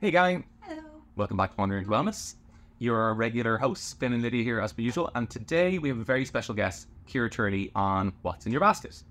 [0.00, 0.44] Hey, gang.
[0.60, 0.80] Hello.
[1.16, 2.36] Welcome back to Wandering Wellness.
[2.78, 5.98] You're our regular hosts, Ben and Lydia here as per usual, and today we have
[5.98, 9.02] a very special guest, Ciara Turley, on What's in Your Basket.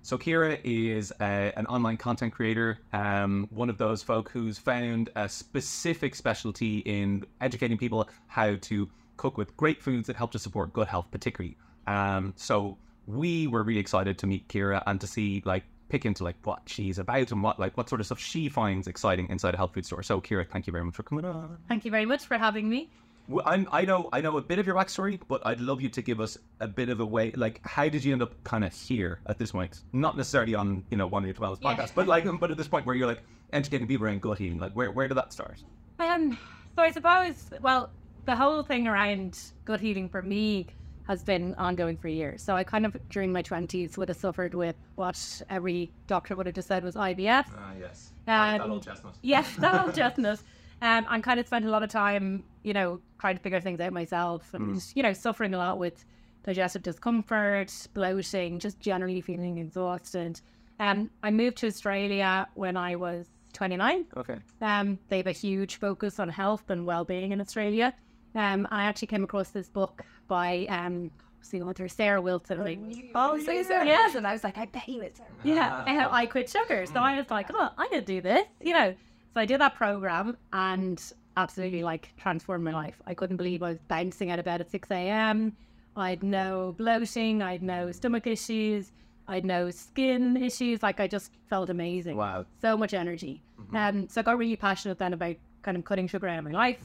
[0.00, 1.24] So Ciara is uh,
[1.56, 7.26] an online content creator, um, one of those folk who's found a specific specialty in
[7.42, 8.88] educating people how to
[9.18, 11.58] cook with great foods that help to support good health, particularly.
[11.86, 16.24] Um, so we were really excited to meet Ciara and to see like pick into
[16.24, 19.52] like what she's about and what like what sort of stuff she finds exciting inside
[19.54, 20.02] a health food store.
[20.02, 21.58] So Ciara, thank you very much for coming on.
[21.68, 22.88] Thank you very much for having me.
[23.28, 25.88] Well, I'm, I know I know a bit of your backstory, but I'd love you
[25.90, 27.30] to give us a bit of a way.
[27.32, 29.82] Like, how did you end up kind of here at this point?
[29.92, 31.74] Not necessarily on you know one of your twelve Yeah.
[31.76, 34.58] podcasts, but like, but at this point where you're like educating people around gut healing.
[34.58, 35.62] Like, where where did that start?
[36.00, 36.38] Um,
[36.76, 37.90] so I suppose, well,
[38.24, 40.66] the whole thing around gut healing for me
[41.10, 42.40] has been ongoing for years.
[42.40, 46.46] So I kind of during my twenties would have suffered with what every doctor would
[46.46, 47.46] have just said was IBS.
[47.56, 48.12] Ah, yes.
[48.26, 49.16] That- that old chestnut.
[49.22, 50.38] Yes, that old chestnut.
[50.82, 53.80] Um, and kind of spent a lot of time, you know, trying to figure things
[53.80, 56.04] out myself and, you know, suffering a lot with
[56.44, 60.40] digestive discomfort, bloating, just generally feeling exhausted.
[60.78, 64.06] Um, I moved to Australia when I was 29.
[64.16, 64.36] Okay.
[64.62, 67.92] Um, they have a huge focus on health and well-being in Australia.
[68.34, 72.58] Um, I actually came across this book by um, what's the author Sarah Wilson.
[72.60, 72.78] Like,
[73.14, 73.84] Oh, so is there?
[73.84, 74.14] Yes.
[74.14, 75.26] And I was like, I bet you it's her.
[75.44, 76.86] yeah, and I quit sugar.
[76.86, 78.94] So I was like, oh, I could do this, you know.
[79.34, 81.00] So I did that program and
[81.36, 83.00] absolutely like transformed my life.
[83.06, 85.56] I couldn't believe I was bouncing out of bed at 6 a.m.
[85.96, 88.92] I had no bloating, I had no stomach issues,
[89.28, 90.82] I had no skin issues.
[90.82, 92.16] Like I just felt amazing.
[92.16, 92.46] Wow.
[92.60, 93.42] So much energy.
[93.74, 96.50] Um, so I got really passionate then about kind of cutting sugar out of my
[96.52, 96.78] life.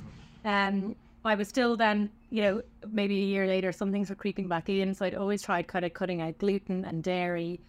[0.44, 4.48] Um, I was still then, you know, maybe a year later, some things were creeping
[4.48, 4.94] back in.
[4.94, 7.60] So I'd always tried kind of cutting out gluten and dairy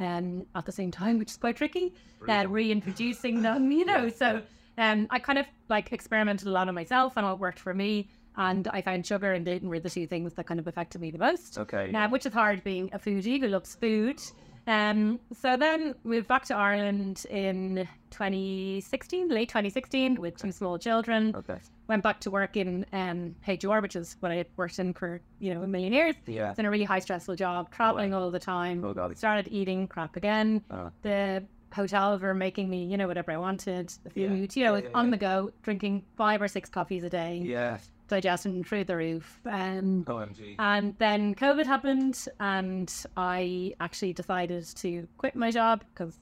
[0.00, 1.94] um, at the same time, which is quite tricky,
[2.28, 4.08] uh, reintroducing them, you know.
[4.08, 4.42] So
[4.78, 8.08] um, I kind of like experimented a lot on myself and what worked for me.
[8.36, 11.12] And I found sugar and gluten were the two things that kind of affected me
[11.12, 11.56] the most.
[11.56, 11.90] Okay.
[11.92, 14.20] Now, which is hard being a foodie who loves food.
[14.66, 21.34] Um, so then moved back to Ireland in 2016, late 2016, with two small children.
[21.36, 21.58] Okay.
[21.88, 25.20] Went back to work in um, HR, which is what I had worked in for
[25.38, 26.14] you know a million years.
[26.26, 26.50] Yeah.
[26.50, 28.82] It's in a really high stressful job, traveling all the time.
[28.84, 29.16] Oh, God.
[29.18, 30.62] Started eating crap again.
[30.70, 30.90] Oh.
[31.02, 31.44] The
[31.74, 33.88] hotels were making me, you know, whatever I wanted.
[34.04, 34.28] The Yeah.
[34.28, 35.10] food, you know, Yeah, yeah, on yeah.
[35.10, 37.78] the go, drinking five or six coffees a day, Yeah.
[38.08, 39.40] Digestion through the roof.
[39.46, 40.56] Um, OMG.
[40.58, 46.16] and then COVID happened, and I actually decided to quit my job because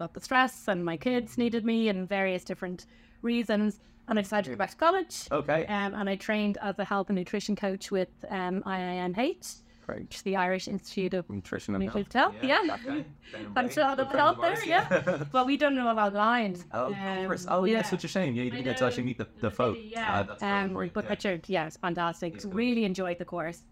[0.00, 2.86] of the stress, and my kids needed me, and various different
[3.22, 3.80] reasons.
[4.08, 5.26] And I decided to go back to college.
[5.32, 5.66] Okay.
[5.66, 10.00] Um, and I trained as a health and nutrition coach with um, IINH, Great.
[10.00, 12.12] which the Irish Institute of Nutrition and health.
[12.12, 12.34] Health.
[12.42, 12.60] Yeah.
[12.84, 13.04] Okay.
[13.56, 15.24] I'm sure Good there's friends help there, yeah.
[15.32, 16.64] But we don't know about lines.
[16.72, 17.46] Oh, of Um, course.
[17.48, 17.76] Oh, yeah.
[17.76, 17.82] yeah.
[17.82, 18.34] Such a shame.
[18.34, 19.78] Yeah, you didn't get to actually meet the, the folk.
[19.80, 20.06] Yeah.
[20.08, 21.10] Ah, that's um, great, but yeah.
[21.10, 22.34] Richard, yeah, it's fantastic.
[22.34, 22.50] Yeah, cool.
[22.52, 23.62] Really enjoyed the course.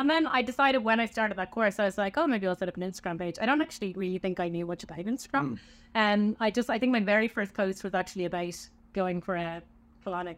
[0.00, 2.56] And then I decided when I started that course, I was like, oh, maybe I'll
[2.56, 3.36] set up an Instagram page.
[3.40, 5.50] I don't actually really think I knew much about Instagram.
[5.50, 5.58] Mm.
[5.94, 8.56] And I just, I think my very first post was actually about
[8.94, 9.62] going for a
[10.04, 10.36] colonic.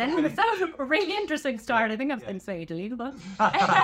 [0.00, 0.24] And then
[0.78, 1.90] a really interesting start.
[1.90, 3.14] I think I've been saying that.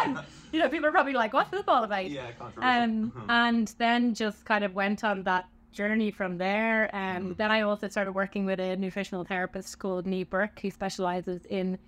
[0.06, 0.18] And,
[0.52, 2.10] you know, people are probably like, what's this all about?
[2.10, 2.82] Yeah, controversial.
[2.82, 6.90] Um, and then just kind of went on that journey from there.
[6.94, 7.36] Um, Mm.
[7.36, 11.78] Then I also started working with a nutritional therapist called Nee Burke, who specializes in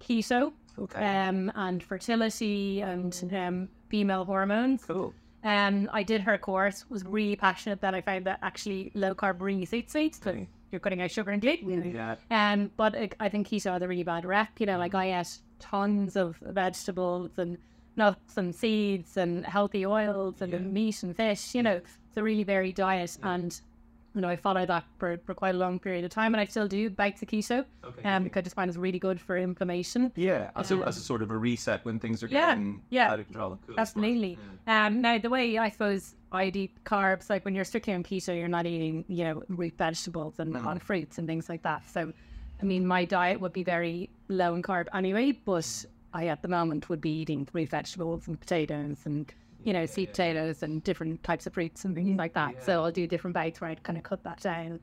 [0.00, 1.26] keto Okay.
[1.28, 4.84] um, and fertility and um, female hormones.
[4.84, 5.12] cool.
[5.42, 9.40] Um, I did her course, was really passionate that I found that actually low carb
[9.40, 10.10] really suits me.
[10.12, 10.48] So Okay.
[10.70, 11.92] You're cutting out sugar and gluten.
[11.94, 12.16] Yeah.
[12.30, 14.48] Um, but I, I think he's had a really bad rep.
[14.58, 17.58] You know, like I ate tons of vegetables and
[17.96, 20.58] nuts and seeds and healthy oils and Yeah.
[20.58, 21.54] meat and fish.
[21.54, 23.60] You know, it's a really varied diet, and
[24.14, 26.44] you know I followed that for, for quite a long period of time, and I
[26.46, 27.64] still do bike to keto.
[27.84, 28.08] Okay.
[28.08, 30.12] Um, because I just find it's really good for inflammation.
[30.16, 32.82] Yeah, as, a, Um, as a sort of a reset when things are Yeah, getting
[32.90, 33.12] yeah.
[33.12, 33.58] out of control.
[33.66, 33.78] Cool.
[33.78, 34.38] Absolutely.
[34.66, 38.36] Um, now the way I suppose I'd eat carbs, like when you're strictly on keto,
[38.36, 41.88] you're not eating, you know, root vegetables and a of fruits and things like that.
[41.88, 42.12] So,
[42.60, 46.48] I mean, my diet would be very low in carb anyway, but I at the
[46.48, 49.32] moment would be eating root vegetables and potatoes and
[49.64, 52.64] you know sweet potatoes and different types of fruits and things like that.
[52.64, 54.80] So I'll do different bites where I'd kind of cut that down.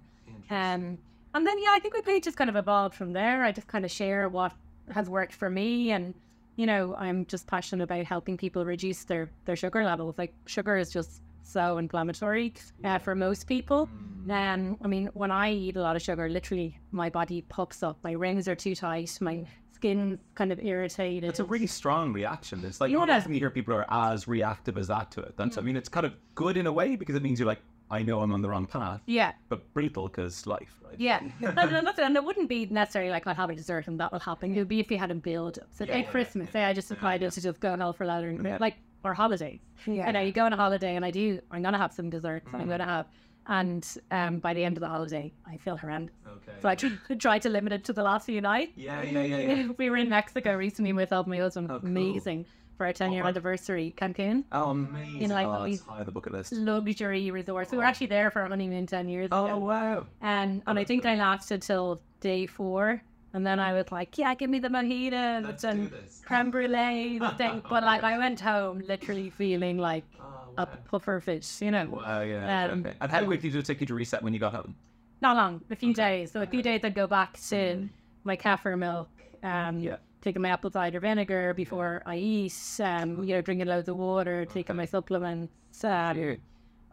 [0.49, 0.97] Um,
[1.33, 3.43] and then yeah, I think my page just kind of evolved from there.
[3.43, 4.53] I just kind of share what
[4.91, 6.13] has worked for me, and
[6.55, 10.15] you know, I'm just passionate about helping people reduce their their sugar levels.
[10.17, 12.53] Like sugar is just so inflammatory
[12.83, 13.89] uh, for most people.
[14.29, 17.97] Um, I mean, when I eat a lot of sugar, literally my body pops up.
[18.03, 19.17] My rings are too tight.
[19.21, 19.45] My
[19.77, 21.29] skin's kind of irritated.
[21.29, 22.63] It's a really strong reaction.
[22.65, 24.87] It's like You know not what I- often you hear people are as reactive as
[24.87, 25.35] that to it.
[25.37, 25.65] That's, I mm.
[25.65, 28.19] mean, it's kind of good in a way because it means you're like I know
[28.19, 29.31] I'm on the wrong path, Yeah.
[29.47, 30.99] but brutal because life, right?
[30.99, 34.11] Yeah, no, no, and it wouldn't be necessarily like I'll have a dessert and that
[34.11, 34.53] will happen.
[34.53, 35.67] It would be if you had a build up.
[35.71, 38.05] So Yeah, take yeah, Christmas, say eh, I just decided to just go hell for
[38.05, 38.57] leather, and Yeah.
[38.59, 39.61] like or holidays.
[39.85, 40.07] Yeah.
[40.07, 41.39] You know, you go on a holiday, and I do.
[41.51, 42.47] I'm gonna have some desserts.
[42.53, 42.69] I'm mm.
[42.69, 43.05] gonna have,
[43.47, 46.13] and um, by the end of the holiday, I feel horrendous.
[46.27, 46.57] Okay.
[46.61, 46.87] So I tr-
[47.19, 48.73] try to limit it to the last few nights.
[48.75, 49.67] yeah, yeah, yeah, yeah.
[49.77, 51.69] we were in Mexico recently with help my husband.
[51.71, 51.89] Oh, cool.
[51.89, 52.45] Amazing
[52.77, 54.43] for our 10 year Oh, anniversary, Cancun.
[54.51, 55.21] Oh, amazing.
[55.21, 56.53] You know, like oh, we- it's high on the bucket list.
[56.53, 57.71] Luxury resorts.
[57.71, 59.47] We were actually there for our honeymoon 10 years ago.
[59.51, 60.05] Oh, wow.
[60.21, 63.01] And and I think I lasted till day four.
[63.33, 65.95] And then I was like, yeah, give me the mojitos Let's and do
[66.25, 67.61] creme brulee thing.
[67.69, 71.85] But like I went home literally feeling like Oh, a puffer fish, you know.
[71.89, 72.65] Wow, yeah.
[72.65, 72.95] Um, okay.
[72.99, 74.75] And how quickly did it take you to reset when you got home?
[75.21, 76.31] Not long, a few days.
[76.31, 77.89] So a few days I'd go back to
[78.23, 79.09] my kefir milk,
[79.43, 79.97] um, Yeah.
[80.21, 84.45] taking my apple cider vinegar before I eat, um, you know, drinking loads of water,
[84.45, 86.37] taking my supplements, um,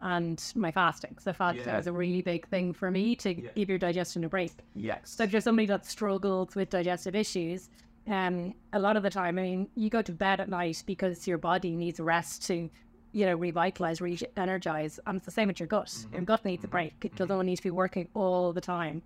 [0.01, 1.17] and my fasting.
[1.19, 1.79] So fasting Yeah.
[1.79, 3.49] is a really big thing for me to Yeah.
[3.55, 4.51] give your digestion a break.
[4.75, 4.99] Yes.
[5.09, 7.69] So if you're somebody that struggles with digestive issues,
[8.07, 11.27] um, a lot of the time, I mean, you go to bed at night because
[11.27, 12.69] your body needs rest to,
[13.15, 15.85] you know, revitalize, re-energize, and it's the same with your gut.
[15.85, 16.15] Mm-hmm.
[16.15, 16.93] Your gut needs a break.
[17.01, 19.01] It doesn't need to be working all the time.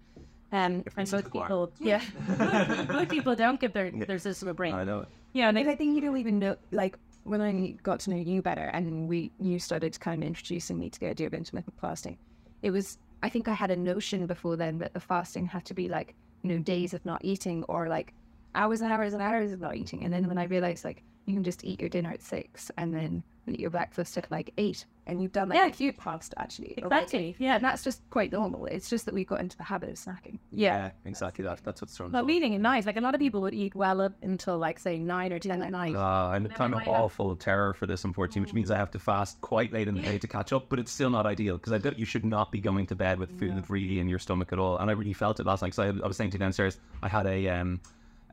[0.52, 2.02] Um, and to most the people, yeah,
[2.90, 4.74] most people don't give their their system a break.
[4.74, 5.10] I know it.
[5.34, 8.10] Yeah, and And they, I think you don't even know, like, when I got to
[8.10, 11.36] know you better and we you started kind of introducing me to the idea of
[11.36, 12.18] intermittent fasting,
[12.64, 15.76] it was, I think I had a notion before then that the fasting had to
[15.76, 18.16] be like, you know, days of not eating or like
[18.56, 20.04] hours and hours and hours of not eating.
[20.04, 22.92] And then when I realized, like, you can just eat your dinner at six and
[22.92, 23.22] then
[23.54, 24.86] eat your breakfast at like eight.
[25.08, 25.66] And you've done like Yeah.
[25.66, 26.76] a few past actually.
[26.78, 27.36] exactly.
[27.40, 28.68] Yeah, And that's just quite normal.
[28.68, 30.38] It's just that we got into the habit of snacking.
[30.52, 30.92] yeah.
[31.04, 31.64] exactly that.
[31.64, 32.12] That's what's thrown.
[32.12, 34.78] But eating at night, like a lot of people would eat well up until like
[34.78, 35.96] say nine or ten at night.
[35.96, 38.78] Uh, I'm then kind of might have- awful terror for this, unfortunately, which means I
[38.78, 40.70] have to fast quite late in the day to catch up.
[40.70, 41.98] But it's still not ideal because I don't.
[41.98, 44.78] You should not be going to bed with food really in your stomach at all.
[44.78, 46.78] And I really felt it last night because I, I was saying to you downstairs,
[47.02, 47.82] I had a um,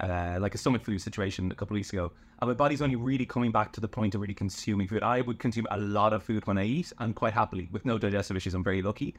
[0.01, 2.97] uh, like a stomach flu situation a couple of weeks ago, and my body's only
[2.97, 5.03] really coming back to the point of really consuming food.
[5.03, 7.99] I would consume a lot of food when I eat, and quite happily with no
[7.99, 8.55] digestive issues.
[8.55, 9.15] I'm very lucky.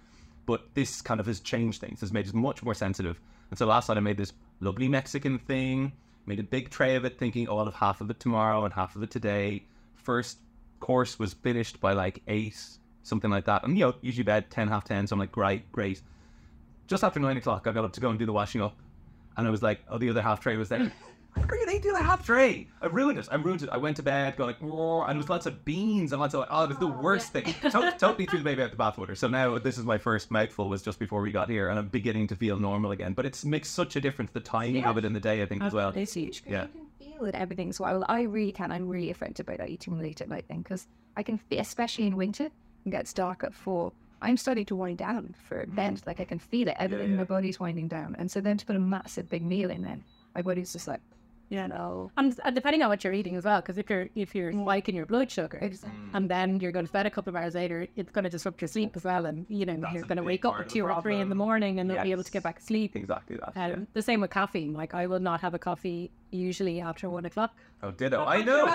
[0.46, 2.00] But this kind of has changed things.
[2.00, 3.20] Has made us much more sensitive.
[3.50, 4.32] And so last night I made this
[4.62, 5.92] lovely Mexican thing,
[6.26, 8.74] made a big tray of it, thinking, oh, I'll have half of it tomorrow and
[8.74, 9.64] half of it today.
[9.96, 10.38] First
[10.80, 12.58] course was finished by like eight,
[13.04, 13.64] something like that.
[13.66, 15.06] And you know, usually bed ten, half ten.
[15.06, 16.02] So I'm like, great, great.
[16.88, 18.78] Just after nine o'clock, I got up to go and do the washing up,
[19.38, 20.92] and I was like, oh, the other half tray was there.
[21.36, 22.68] How they do the half tray?
[22.82, 23.28] I ruined it.
[23.32, 23.70] I ruined it.
[23.70, 26.40] I went to bed, going like, and it was lots of beans and lots of
[26.42, 27.44] like, oh, it was the oh, worst thing.
[27.62, 29.16] To- totally threw the baby out the bathwater.
[29.16, 30.68] So now this is my first mouthful.
[30.70, 33.14] Was just before we got here, and I'm beginning to feel normal again.
[33.14, 34.32] But it's makes such a difference.
[34.32, 35.94] The timing of it in the day, I think, as well.
[35.96, 36.44] It's huge.
[36.48, 36.64] Yeah.
[36.64, 38.04] You can feel that everything's well.
[38.10, 38.72] I really can.
[38.72, 42.08] I'm really affected by that eating late at night thing because I can, fe- especially
[42.08, 42.50] in winter,
[42.86, 43.92] it gets dark at four.
[44.22, 45.76] I'm starting to wind down for mm-hmm.
[45.76, 46.02] bed.
[46.06, 46.76] Like I can feel it.
[46.80, 48.16] Everything in my body's winding down.
[48.18, 50.04] And so then to put a massive big meal in, then
[50.36, 51.02] my body's just like,
[51.50, 52.12] Yeah, know.
[52.18, 54.96] And, and depending on what you're eating as well, because if you're if you're spiking
[54.96, 55.60] your blood sugar,
[56.14, 58.62] and then you're going to bed a couple of hours later, it's going to disrupt
[58.62, 61.02] your sleep as well, and you know you're going to wake up at two or
[61.02, 62.34] three in the morning and not be able to Yes.
[62.34, 62.96] get back to sleep.
[62.96, 63.54] Exactly that.
[63.56, 63.76] Um, yeah.
[63.94, 64.74] The same with caffeine.
[64.74, 67.56] Like I will not have a coffee usually after one o'clock.
[67.82, 68.26] Oh, ditto.
[68.26, 68.66] I know.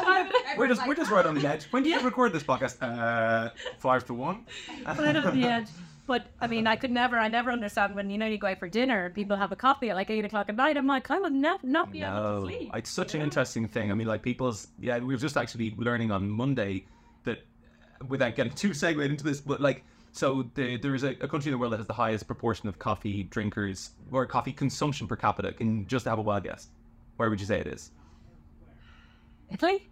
[0.56, 1.64] we're just we're just right on the edge.
[1.72, 2.76] When did you record this podcast?
[2.80, 4.46] Uh, five to one.
[4.86, 5.66] Right up the edge.
[6.12, 8.58] But I mean, I could never, I never understand when you know you go out
[8.58, 10.76] for dinner and people have a coffee at like eight o'clock at night.
[10.76, 12.70] I'm like, I would not not be able to No, sleep.
[12.74, 13.90] it's such an interesting thing.
[13.90, 16.84] I mean, like people's yeah, we were just actually learning on Monday
[17.24, 17.38] that
[18.08, 21.48] without getting too segued into this, but like so the, there is a, a country
[21.50, 25.16] in the world that has the highest proportion of coffee drinkers or coffee consumption per
[25.16, 25.50] capita.
[25.50, 26.68] Can just have a wild guess.
[27.16, 27.90] Where would you say it is?
[29.50, 29.88] Italy?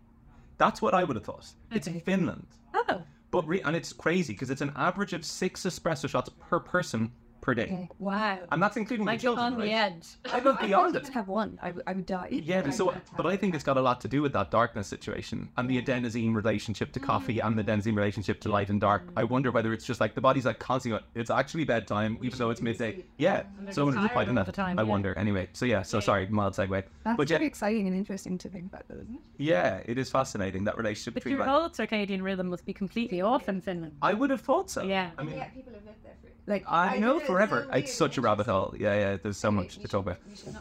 [0.58, 1.46] That's what I would have thought.
[1.72, 1.88] It's.
[2.04, 6.30] Finland, Oh, but re- and it's crazy because it's an average of six espresso shots
[6.48, 8.38] per person per day, wow.
[8.52, 9.54] and that's including Like the children.
[9.54, 10.06] on the edge.
[10.32, 11.04] I go beyond it.
[11.04, 11.58] to have one.
[11.62, 12.28] I would die.
[12.30, 14.86] Yeah, but so but I think it's got a lot to do with that darkness
[14.88, 17.04] situation and the adenosine relationship to mm.
[17.04, 19.02] coffee and the adenosine relationship to light and dark.
[19.16, 22.38] I wonder whether it's just like the body's like constantly going, it's actually bedtime, even
[22.38, 23.04] though it's midday.
[23.18, 23.44] Yeah.
[23.70, 24.46] So I'm tired fighting that.
[24.46, 24.88] the time, I yeah.
[24.88, 25.16] wonder.
[25.18, 26.82] Anyway, so yeah, so sorry, mild segue.
[27.04, 29.20] That's But yeah, very exciting and interesting to think about, though, isn't it?
[29.38, 33.20] yeah, it is fascinating that relationship But between your whole circadian rhythm must be completely
[33.20, 33.96] off in Finland.
[34.02, 34.82] I would have thought so.
[34.82, 35.10] Yeah.
[35.18, 36.09] I mean yeah, people have lived there for
[36.46, 37.68] like I know forever.
[37.72, 38.74] It's such a rabbit hole.
[38.78, 39.16] Yeah, yeah.
[39.22, 40.18] There's so much to talk about.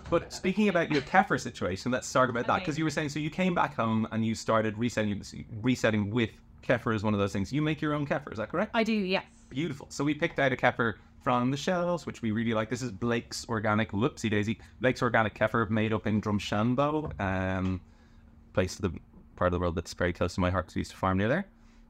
[0.10, 3.20] But speaking about your kefir situation, let's talk about that because you were saying so
[3.20, 5.24] you came back home and you started resetting
[5.62, 6.32] resetting with
[6.68, 7.52] kefir is one of those things.
[7.52, 8.72] You make your own kefir, is that correct?
[8.74, 9.26] I do, yes.
[9.50, 9.88] Beautiful.
[9.90, 12.70] So we picked out a kefir from the shelves, which we really like.
[12.70, 13.92] This is Blake's Organic.
[13.92, 14.60] Whoopsie daisy.
[14.82, 17.82] Blake's Organic kefir made up in Drumshanbo, um,
[18.54, 19.00] place of the
[19.36, 21.18] part of the world that's very close to my heart because we used to farm
[21.18, 21.46] near there.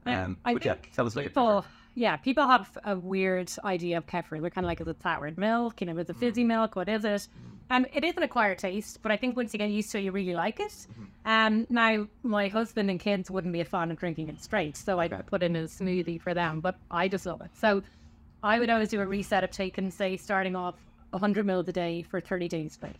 [0.06, 1.28] Um, I but yeah, think tell us later.
[1.28, 4.40] People yeah, people have a weird idea of kefir.
[4.40, 5.80] They're kind of like, is it soured milk?
[5.80, 6.76] You know, is it fizzy milk?
[6.76, 7.28] What is it?
[7.70, 10.02] Um, it is an acquired taste, but I think once you get used to it,
[10.02, 10.86] you really like it.
[11.24, 14.98] Um, now, my husband and kids wouldn't be a fan of drinking it straight, so
[14.98, 17.50] I put in a smoothie for them, but I just love it.
[17.56, 17.82] So
[18.42, 20.74] I would always do a reset of taking, say, starting off
[21.10, 22.96] 100 mils a day for 30 days straight.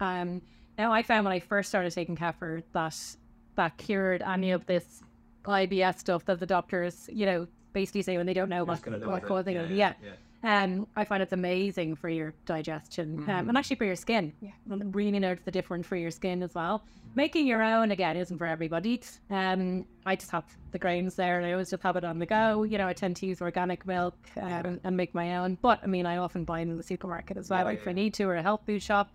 [0.00, 0.42] Um,
[0.78, 2.96] now, I found when I first started taking kefir that
[3.56, 5.02] that cured any of this
[5.44, 8.98] IBS stuff that the doctors, you know, basically say when they don't know what, gonna
[8.98, 9.28] live what with it.
[9.28, 9.70] causing Yeah, it.
[9.70, 10.12] yeah, Yeah.
[10.42, 14.32] Um, I find it's amazing for your digestion um, and actually for your skin.
[14.40, 14.52] Yeah.
[14.70, 16.82] And really notice the difference for your skin as well.
[17.14, 19.02] Making your own again isn't for everybody.
[19.30, 22.24] Um, I just have the grains there, and I always just have it on the
[22.26, 22.62] go.
[22.62, 25.58] You know, I tend to use organic milk um, and make my own.
[25.60, 27.90] But I mean, I often buy it in the supermarket as well, Yeah, if yeah.
[27.90, 29.10] I need to, or a health food shop.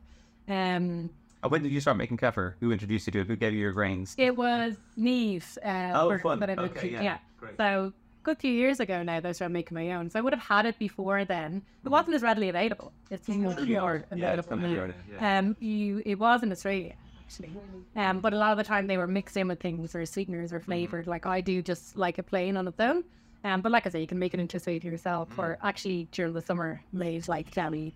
[0.47, 1.09] Um,
[1.41, 2.53] And when did you start making kefir?
[2.59, 3.27] Who introduced you to it?
[3.27, 4.13] Who gave you your grains?
[4.17, 5.57] It was Neve.
[5.63, 6.39] Uh, Oh, for- fun.
[6.41, 7.17] that I Okay, would- yeah.
[7.39, 7.57] Great.
[7.57, 7.93] So
[8.25, 10.09] good few years ago now that I started making my own.
[10.09, 11.61] So I would have had it before then.
[11.85, 12.91] It wasn't as readily available.
[13.09, 14.17] It's much more Mm-hmm.
[14.17, 14.55] Yeah, it's now.
[14.55, 15.37] familiar, yeah.
[15.39, 16.93] Um, you it was in Australia
[17.25, 17.53] actually.
[17.95, 20.49] Um, but a lot of the time they were mixed in with things or sweeteners
[20.49, 20.57] Mm-hmm.
[20.57, 21.07] or flavored.
[21.07, 23.03] Like I do, just like a plain on its own.
[23.43, 25.41] Um, but like I say, you can make it into a sweet yourself, Mm-hmm.
[25.41, 27.93] or actually during the summer, made like jelly,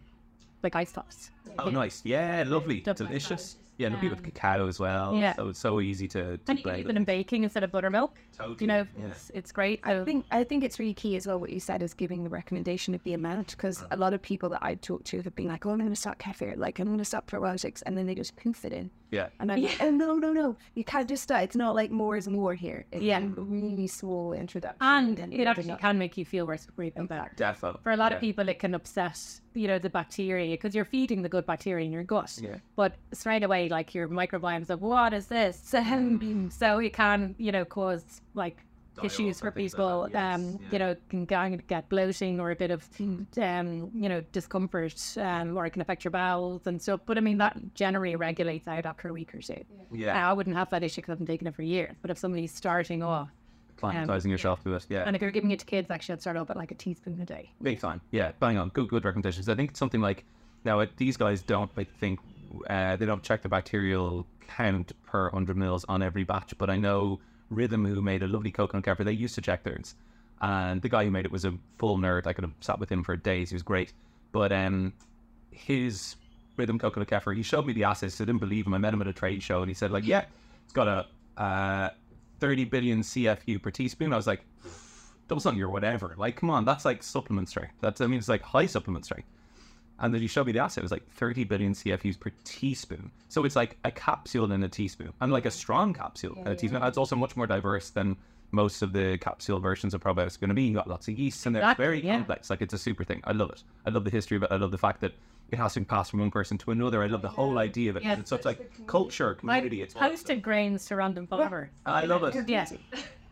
[0.63, 1.31] like ice pops.
[1.57, 2.01] Oh, nice.
[2.05, 2.79] Yeah, lovely.
[2.81, 3.55] Delicious.
[3.79, 5.15] Yeah, lovely with um, cacao as well.
[5.15, 5.33] Yeah.
[5.36, 7.63] So it's so easy to, to And you can blend use it in baking instead
[7.63, 8.13] of buttermilk.
[8.38, 8.57] Totally.
[8.59, 9.05] You know, Yeah.
[9.07, 9.79] it's, it's great.
[9.86, 12.25] I So- think I think it's really key as well what you said is giving
[12.25, 13.88] the recommendation of the amount because mm.
[13.91, 15.95] a lot of people that I talk to have been like, oh, I'm going to
[15.95, 18.91] start kefir, like I'm going to start probiotics, and then they just poof it in.
[19.11, 19.29] Yeah.
[19.39, 21.43] And I'm like, oh, no, no, no, you can't just start.
[21.43, 22.85] It's not like more is more here.
[22.91, 23.19] It's Yeah.
[23.19, 24.77] a really small introduction.
[24.81, 25.79] and then it actually up.
[25.79, 27.31] can make you feel worse breathing better.
[27.35, 27.81] Defo.
[27.81, 28.15] For a lot yeah.
[28.17, 29.19] of people, it can upset,
[29.53, 32.37] you know, the bacteria because you're feeding the good bacteria in your gut.
[32.41, 32.57] Yeah.
[32.75, 35.59] But straight away, like your microbiome's like, what is this?
[36.51, 38.57] so it can, you know, cause like
[39.03, 40.10] issues for people.
[40.12, 40.68] yes, um, yeah.
[40.72, 41.25] you know, can
[41.68, 46.03] get bloating or a bit of, um, you know, discomfort, um, or it can affect
[46.03, 47.01] your bowels and stuff.
[47.06, 49.63] But I mean, that generally regulates out after a week or two.
[49.91, 50.29] Yeah.
[50.29, 51.96] I wouldn't have that issue because I've been taking it for years.
[52.01, 53.29] But if somebody's starting off,
[53.79, 54.86] Climatizing yourself to it.
[54.89, 55.03] Yeah.
[55.06, 57.20] and if you're giving it to kids, actually, I'd start off at like a teaspoon
[57.22, 57.50] a day.
[57.62, 58.01] Big time.
[58.12, 58.70] Yeah, bang on.
[58.70, 59.48] Good, good recommendations.
[59.48, 60.25] I think it's something like
[60.65, 62.20] now it, these guys don't like think
[62.70, 66.77] uh, they don't check the bacterial count per hundred mils on every batch, but I
[66.77, 69.06] know Rhythm who made a lovely coconut kefir.
[69.06, 69.96] They used to check theirs,
[70.41, 72.27] and the guy who made it was a full nerd.
[72.27, 73.50] I could have sat with him for days.
[73.50, 73.94] He was great,
[74.32, 74.94] but um,
[75.51, 76.15] his
[76.58, 77.36] Rhythm coconut kefir.
[77.36, 78.20] He showed me the assets.
[78.20, 78.74] I didn't believe him.
[78.74, 80.25] I met him at a trade show, and he said like, yeah,
[80.65, 81.89] it's got a uh,
[82.39, 84.13] 30 billion CFU per teaspoon.
[84.13, 84.41] I was like,
[85.27, 86.15] double something or whatever.
[86.18, 87.74] Like, come on, that's like supplement strength.
[87.79, 89.27] That's I mean, it's like high supplement strength.
[90.01, 90.82] And then he showed me the asset.
[90.82, 93.12] It was like 30 billion CFUs per teaspoon.
[93.27, 96.56] So it's like a capsule in a teaspoon, and like a strong capsule in a
[96.56, 96.82] teaspoon.
[96.84, 98.15] It's also much more diverse than
[98.51, 100.63] most of the capsule versions of probiotics are going to be.
[100.63, 101.62] You got lots of yeast in there.
[101.62, 102.15] It's Exactly, very yeah.
[102.15, 102.50] complex.
[102.50, 103.22] Like it's a super thing.
[103.25, 103.63] I love it.
[103.86, 104.50] I love the history of it.
[104.51, 105.13] I love the fact that
[105.51, 107.03] it has to pass from one person to another.
[107.03, 108.03] I love the whole idea of it.
[108.03, 108.20] Yes.
[108.20, 109.82] It's such like culture, I community.
[109.82, 110.10] It's awesome.
[110.10, 111.70] posted grains to random followers.
[111.86, 112.48] I love it.
[112.48, 112.65] Yeah.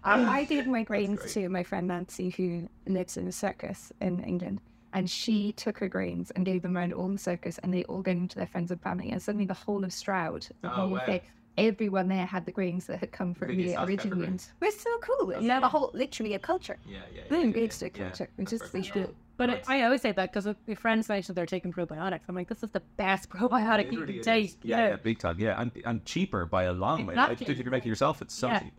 [0.03, 4.61] I did my grains to my friend Nancy, who lives in a circus in England,
[4.93, 8.01] and she took her grains and gave them around all the circus, and they all
[8.01, 9.09] gave them to their friends and family.
[9.11, 11.01] And suddenly, the whole of Stroud, the Oh, whole wow.
[11.07, 11.21] of
[11.57, 14.53] everyone there had the grains that had come from the South original Africa ones.
[14.77, 15.33] So cool.
[15.41, 16.77] You know, the whole literally a culture.
[16.85, 17.21] Yeah, yeah.
[17.29, 18.29] Boom, it's a culture.
[18.37, 18.95] It's just perfect.
[18.95, 19.15] really cool.
[19.37, 22.21] But it, I always say that because my friends mention they're taking probiotics.
[22.27, 24.57] I'm like, this is the best probiotic you can take.
[24.63, 25.39] Yeah, you yeah, big time.
[25.39, 27.15] Yeah, and, and cheaper by a long way.
[27.15, 27.53] Like, Exactly.
[27.55, 28.59] if you're making it yourself, it's so Yeah.
[28.59, 28.73] cheap.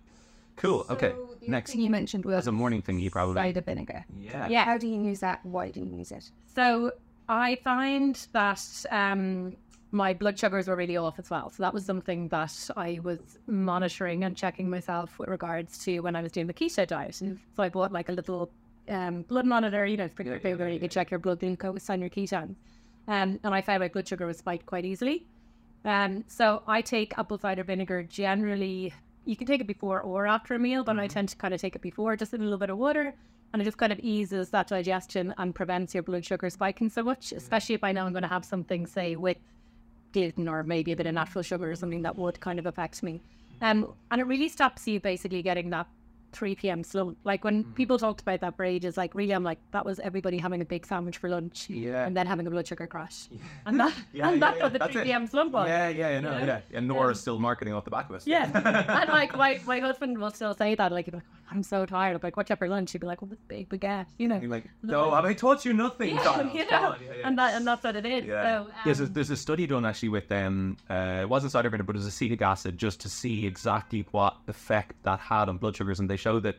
[0.59, 0.85] Cool.
[0.91, 1.11] Okay.
[1.11, 1.73] So the Next.
[1.73, 3.35] thing you mentioned was As a morning thing, you probably.
[3.35, 4.05] cider vinegar.
[4.19, 4.49] Yeah.
[4.49, 4.65] Yeah.
[4.65, 5.45] How do you use that?
[5.45, 6.31] Why do you use it?
[6.55, 6.93] So
[7.29, 9.57] I find that um,
[9.93, 11.51] my blood sugars were really off as well.
[11.51, 16.15] So that was something that I was monitoring and checking myself with regards to when
[16.17, 17.15] I was doing the keto diet.
[17.15, 18.51] So I bought like a little
[18.89, 21.89] um, blood monitor, you know, it's pretty big where you can check your blood glucose
[21.89, 22.57] and your ketones.
[23.07, 25.27] Um, and I found my blood sugar was spiked quite easily.
[25.85, 28.93] Um, so I take apple cider vinegar generally.
[29.29, 31.61] You can take it before or after a meal, but I tend to kind of
[31.61, 33.13] take it before, just a little bit of water,
[33.53, 37.03] and it just kind of eases that digestion and prevents your blood sugar spiking so
[37.03, 37.33] much.
[37.33, 39.37] Especially if I know I'm going to have something, say, with
[40.15, 43.03] gluten or maybe a bit of natural sugar or something that would kind of affect
[43.03, 43.21] me.
[43.61, 45.89] Um, and it really stops you basically getting that
[46.33, 46.83] 3 p.m.
[46.85, 47.19] slump.
[47.25, 47.73] Like when mm-hmm.
[47.73, 50.65] people talked about that for ages, like really, I'm like, that was everybody having a
[50.65, 52.07] big sandwich for lunch Yeah.
[52.07, 53.29] and then having a blood sugar crash.
[53.67, 55.27] And, that, Yeah, and yeah, that's yeah, what the that's 3 p.m.
[55.27, 55.69] slump was.
[55.69, 56.47] Yeah, yeah, I know, You know?
[56.47, 56.61] yeah.
[56.79, 58.27] And Nora's still marketing off the back of us.
[58.27, 58.45] Yeah.
[59.03, 62.15] and like my, my husband will still say that, like, be like, I'm so tired.
[62.15, 62.91] I'm like, what's up for lunch?
[62.91, 64.39] She'd be like, well, this big baguette, you know.
[64.39, 66.55] You're like, no, have I taught you nothing, Yeah, child?
[66.55, 67.27] you know, on, yeah, yeah.
[67.29, 68.25] and that and that's what it is.
[68.27, 68.43] Yeah.
[68.43, 71.71] So, um, yes, there's, there's a study done actually with um, uh, it wasn't cider
[71.71, 75.57] vinegar, but it was acetic acid, just to see exactly what effect that had on
[75.59, 76.57] blood sugars, and they showed that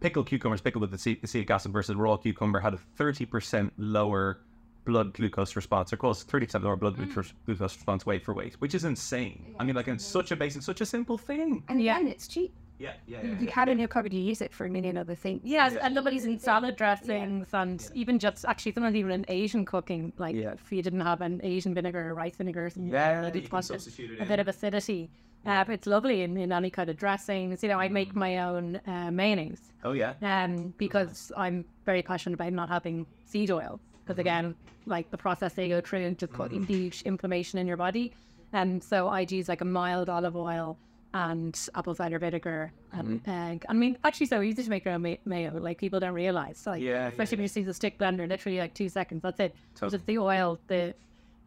[0.00, 4.38] pickled cucumbers pickled with ace- acetic acid versus raw cucumber had a 30% lower
[4.84, 8.54] blood glucose response, or close to 30% lower blood glucose, glucose response weight for weight,
[8.60, 9.54] which is insane.
[9.60, 11.62] I mean, like, it's such a basic, such a simple thing.
[11.68, 11.98] And Yeah.
[11.98, 12.54] again, it's cheap.
[12.78, 15.14] Yeah, yeah, You had it in your cupboard, you use it for a million other
[15.16, 15.40] things.
[15.44, 15.80] Yes, Yeah.
[15.86, 20.36] and nobody's in salad dressings and even just actually sometimes even in Asian cooking, like
[20.36, 20.52] Yeah.
[20.52, 23.48] if you didn't have an Asian vinegar or rice vinegar or something, Yeah, you you
[23.48, 24.28] can substitute it a in.
[24.28, 25.10] bit of acidity.
[25.46, 27.62] Uh, but it's lovely in, in any kind of dressings.
[27.62, 30.14] You know, I make my own uh, mayonnaise Oh, yeah.
[30.22, 33.80] um, because I'm very passionate about not having seed oil.
[34.04, 34.54] Because again,
[34.86, 38.12] like the process they go through just causing huge inflammation in your body.
[38.52, 40.76] And so I'd use like a mild olive oil
[41.14, 43.30] and apple cider vinegar and mm-hmm.
[43.30, 43.64] egg.
[43.68, 45.58] I mean, actually, so easy to make your own ma- mayo.
[45.58, 46.66] Like people don't realize.
[46.66, 47.38] Like, Yeah, especially yeah.
[47.38, 49.22] when you see the stick blender, literally like two seconds.
[49.22, 49.54] That's it.
[49.74, 49.90] Totally.
[49.90, 50.94] Just the oil, the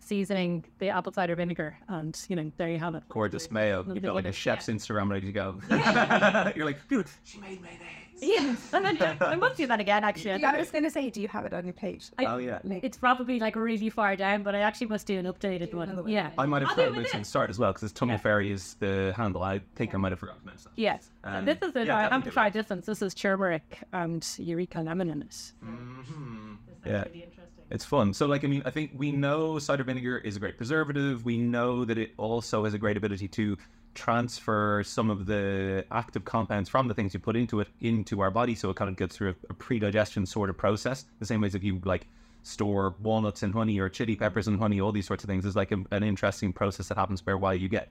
[0.02, 3.04] seasoning, the apple cider vinegar, and you know, there you have it.
[3.10, 3.86] Gorgeous mayo.
[3.88, 5.60] You've got like a it, chef's Instagram ready to go.
[6.56, 7.88] You're like, dude, she made mayonnaise.
[8.24, 10.04] Yeah, and then I must do that again.
[10.04, 12.10] Actually, I Yeah, I was going to say, do you have it on your page?
[12.20, 12.60] I- Oh, yeah.
[12.64, 15.96] It's probably like really far down, but I actually must do an updated one.
[15.96, 16.08] one.
[16.08, 16.30] Yeah.
[16.38, 18.18] I might have I'll forgotten it this with in the start as well, because Tummy
[18.20, 19.42] Fairy is the handle.
[19.42, 20.72] I think I might have forgotten to mention.
[20.76, 21.10] Yes.
[21.24, 21.88] Um, and this is it.
[21.88, 22.84] yeah, I definitely haven't do tried this one.
[22.86, 25.52] This is turmeric and eureka lemon in it.
[25.66, 26.58] Mhm.
[26.84, 27.04] This Yeah.
[27.04, 27.64] really interesting.
[27.70, 28.14] It's fun.
[28.14, 31.24] So, like, I mean, I think we know cider vinegar is a great preservative.
[31.24, 33.58] We know that it also has a great ability to
[33.94, 38.32] transfer some of the active compounds from the things you put into it into our
[38.32, 38.56] body.
[38.56, 41.06] So it kind of gets through a, a pre-digestion sort of process.
[41.20, 42.08] The same way as if you like
[42.44, 45.46] store walnuts and honey or chili peppers and honey, all these sorts of things.
[45.46, 47.90] is like a, an interesting process that happens where while you get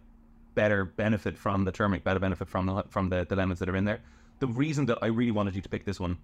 [0.55, 3.77] better benefit from the turmeric, better benefit from the from the, the lemons that are
[3.77, 4.01] in there.
[4.41, 6.19] The reason that I really wanted you to pick this one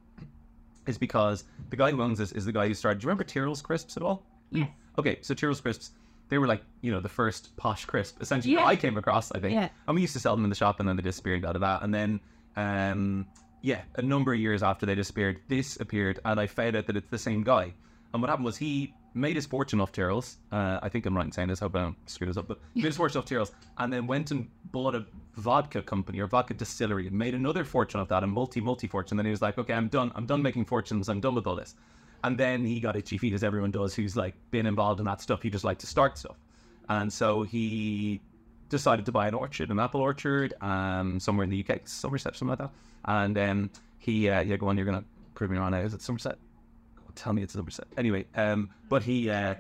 [0.87, 3.01] is because the guy who owns this is the guy who started.
[3.01, 4.23] Do you remember Tyrrell's crisps at all?
[4.51, 4.69] Yes.
[4.99, 5.91] Okay, so Tyrrell's crisps,
[6.29, 8.67] they were like you know the first posh crisp essentially that Yeah.
[8.67, 9.31] I came across.
[9.33, 9.69] I think, Yeah.
[9.87, 11.61] and we used to sell them in the shop, and then they disappeared out of
[11.61, 11.83] that.
[11.83, 12.21] And then,
[12.57, 13.27] um,
[13.63, 16.97] yeah, a number of years after they disappeared, this appeared, and I found out that
[16.97, 17.73] it's the same guy.
[18.13, 20.39] And what happened was he made his fortune off Tyrrell's.
[20.53, 21.61] Uh, I think I'm right in saying this.
[21.61, 22.47] Hope I don't screw this up.
[22.49, 26.27] But made his fortune off Tyrrell's, and then went and bought a vodka company or
[26.27, 29.17] vodka distillery and made another fortune off that, a multi multi fortune.
[29.17, 30.13] Then he was like, okay, I'm done.
[30.15, 31.09] I'm done making fortunes.
[31.09, 31.75] I'm done with all this.
[32.25, 35.21] And then he got itchy feet, as everyone does, who's like been involved in that
[35.21, 35.43] stuff.
[35.43, 36.37] He just like to start stuff.
[36.89, 38.21] And so he
[38.69, 42.51] decided to buy an orchard, an apple orchard, um, somewhere in the UK, Somerset, something
[42.51, 42.71] like that.
[43.05, 45.73] And um, he, uh, yeah, go on, you're gonna prove me wrong.
[45.75, 46.39] Is it Somerset?
[47.17, 47.87] Tell me it's Somerset.
[47.97, 49.55] Anyway, um, but he, uh,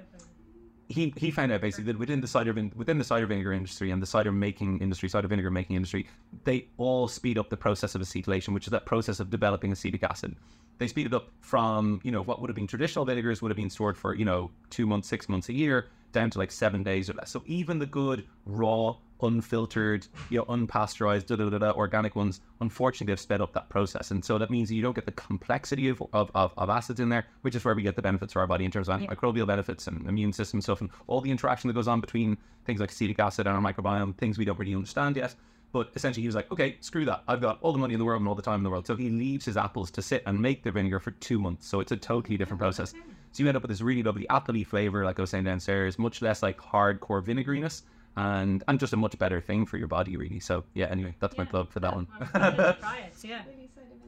[0.88, 3.90] he he found out basically that within the cider vin- within the cider vinegar industry
[3.90, 6.06] and the cider making industry, cider vinegar making industry,
[6.44, 10.04] they all speed up the process of acetylation, which is that process of developing acetic
[10.04, 10.36] acid.
[10.78, 13.56] They speed it up from you know what would have been traditional vinegars would have
[13.56, 16.82] been stored for you know two months, six months, a year, down to like seven
[16.82, 17.30] days or less.
[17.30, 22.40] So even the good raw, unfiltered, you know, unpasteurized, da, da, da, da, organic ones,
[22.60, 25.88] unfortunately, they've sped up that process, and so that means you don't get the complexity
[25.88, 28.40] of, of, of, of acids in there, which is where we get the benefits for
[28.40, 31.68] our body in terms of antimicrobial benefits and immune system stuff, and all the interaction
[31.68, 34.74] that goes on between things like acetic acid and our microbiome, things we don't really
[34.74, 35.34] understand yet.
[35.72, 37.22] But essentially, he was like, okay, screw that.
[37.28, 38.86] I've got all the money in the world and all the time in the world.
[38.86, 41.66] So he leaves his apples to sit and make the vinegar for two months.
[41.66, 42.94] So it's a totally different process.
[43.36, 45.98] So you end up with this really lovely appley flavor, like I was saying downstairs,
[45.98, 47.82] much less like hardcore vinegariness,
[48.16, 50.40] and and just a much better thing for your body, really.
[50.40, 52.06] So yeah, anyway, that's my plug for that one.
[52.32, 53.42] Try it, yeah.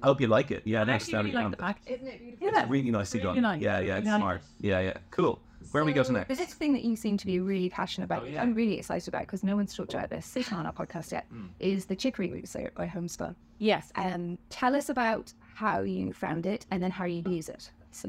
[0.03, 0.63] I hope you like it.
[0.65, 1.75] Yeah, I next actually time really you like the come.
[1.87, 2.49] Isn't it beautiful?
[2.49, 2.61] Yeah.
[2.63, 3.43] It's really nicely Really done.
[3.43, 3.61] nice.
[3.61, 4.37] Yeah, yeah, it's Really smart.
[4.41, 4.51] nice.
[4.61, 5.41] Yeah, yeah, cool.
[5.73, 6.29] Where are we go to next?
[6.29, 8.41] The next thing that you seem to be really passionate about, Oh, yeah.
[8.41, 11.47] I'm really excited about because no one's talked about this on our podcast yet, Hmm.
[11.61, 13.37] is the chicory mousse by Homespun.
[13.59, 13.93] Yes.
[13.97, 17.71] Um, tell us about how you found it and then how you use it.
[17.91, 18.09] So,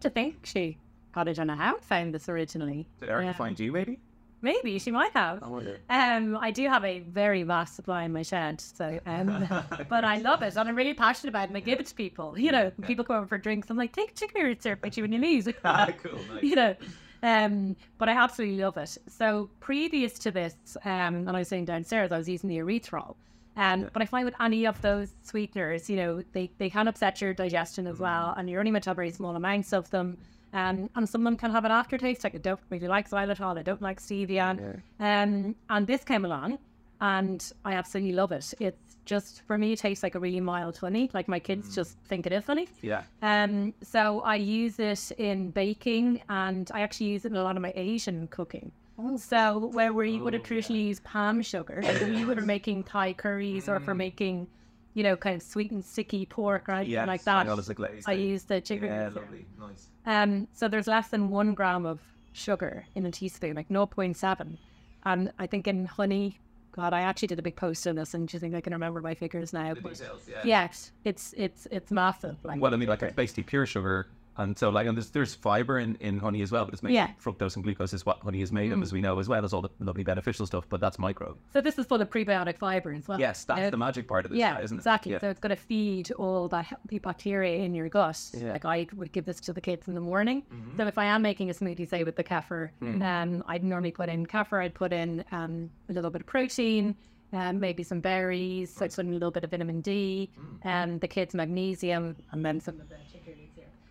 [0.00, 0.78] to think she,
[1.14, 2.88] God, I don't know how I found this originally.
[3.00, 3.32] Did Erica Yeah.
[3.34, 3.98] find you, maybe?
[4.42, 5.40] Maybe she might have.
[5.42, 5.78] wonder.
[5.88, 9.48] Um, I do have a very vast supply in my shed, so um,
[9.88, 11.94] but I love it and I'm really passionate about it and I give it to
[11.94, 12.38] people.
[12.38, 13.70] You know, people come over for drinks.
[13.70, 15.44] I'm like, take chicory root syrup, put you when you leave.
[15.64, 16.18] cool.
[16.34, 16.42] Nice.
[16.42, 16.76] you know.
[17.22, 18.96] Um, but I absolutely love it.
[19.08, 20.54] So previous to this,
[20.84, 23.16] um, and I was saying downstairs, I was using the erythritol.
[23.56, 27.20] Um, but I find with any of those sweeteners, you know, they, they can upset
[27.20, 30.18] your digestion as well, and you're only meant to have very small amounts of them.
[30.52, 32.24] Um, and some of them can have an aftertaste.
[32.24, 34.80] Like I don't really like xylitol, I don't like stevia.
[35.00, 36.58] Um, and this came along,
[37.00, 38.52] and I absolutely love it.
[38.60, 41.10] It's just for me, it tastes like a really mild honey.
[41.14, 42.68] Like my kids just think it is honey.
[42.82, 43.02] Yeah.
[43.22, 47.56] Um, so I use it in baking, and I actually use it in a lot
[47.56, 48.70] of my Asian cooking.
[49.18, 53.68] So where we would have traditionally used palm sugar, we would have making Thai curries
[53.68, 54.46] or for making,
[54.94, 57.04] you know, kind of sweet and sticky pork or anything Yeah.
[57.04, 57.46] like that.
[57.48, 58.20] All this, like, I thing.
[58.20, 58.88] use the chicory.
[58.88, 59.44] Yeah, lovely.
[59.60, 59.88] Nice.
[60.06, 62.00] Um, so there's less than one gram of
[62.32, 64.56] sugar in a teaspoon, like 0.7.
[65.04, 66.38] And I think in honey,
[66.72, 68.72] God, I actually did a big post on this, and do you think I can
[68.74, 69.72] remember my figures now?
[69.72, 70.40] Details, yeah.
[70.44, 72.36] yes, it's it's it's massive.
[72.44, 75.34] Like, Well, I mean, like it's basically pure sugar, and so like, and there's there's
[75.34, 77.10] fiber in, in honey as well, but it's made Yeah.
[77.22, 79.52] fructose and glucose is what honey is made of, as we know, as well as
[79.52, 80.66] all the lovely beneficial stuff.
[80.68, 81.36] But that's micro.
[81.52, 83.18] so this is full of prebiotic fiber as well.
[83.18, 84.80] Yes, that's the magic part of this, yeah, isn't it?
[84.80, 85.12] exactly.
[85.12, 85.18] Yeah.
[85.20, 88.20] So it's going to feed all that healthy bacteria in your gut.
[88.34, 88.52] Yeah.
[88.52, 90.42] Like I would give this to the kids in the morning.
[90.52, 90.76] Mm-hmm.
[90.76, 93.02] So if I am making a smoothie, say with the kefir, Mm.
[93.02, 94.62] um, I'd normally put in kefir.
[94.62, 96.94] I'd put in um, a little bit of protein,
[97.32, 98.80] um, maybe some berries.
[98.80, 100.58] I'd put in a little bit of vitamin D, Mm.
[100.62, 103.45] and the kids magnesium, and then some of the chicory.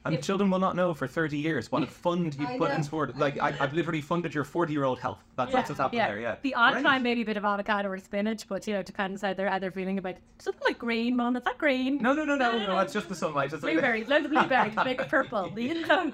[0.06, 3.18] And children will not know for 30 years what a fund you put in sport.
[3.18, 5.20] Like, I, I've literally funded your 40 year old health.
[5.36, 6.36] That's, that's what's happening there, yeah.
[6.41, 9.34] The odd time, maybe a bit of avocado or spinach, but you know, depends how
[9.34, 10.15] they're how they're either feeling about.
[10.39, 11.36] Something like green, mom.
[11.36, 11.98] Is that green?
[12.02, 13.54] No, no, no, no, no, it's just the sunlight.
[13.54, 15.58] It's like, blueberries, loads of blueberries, make it purple.
[15.58, 16.12] You know?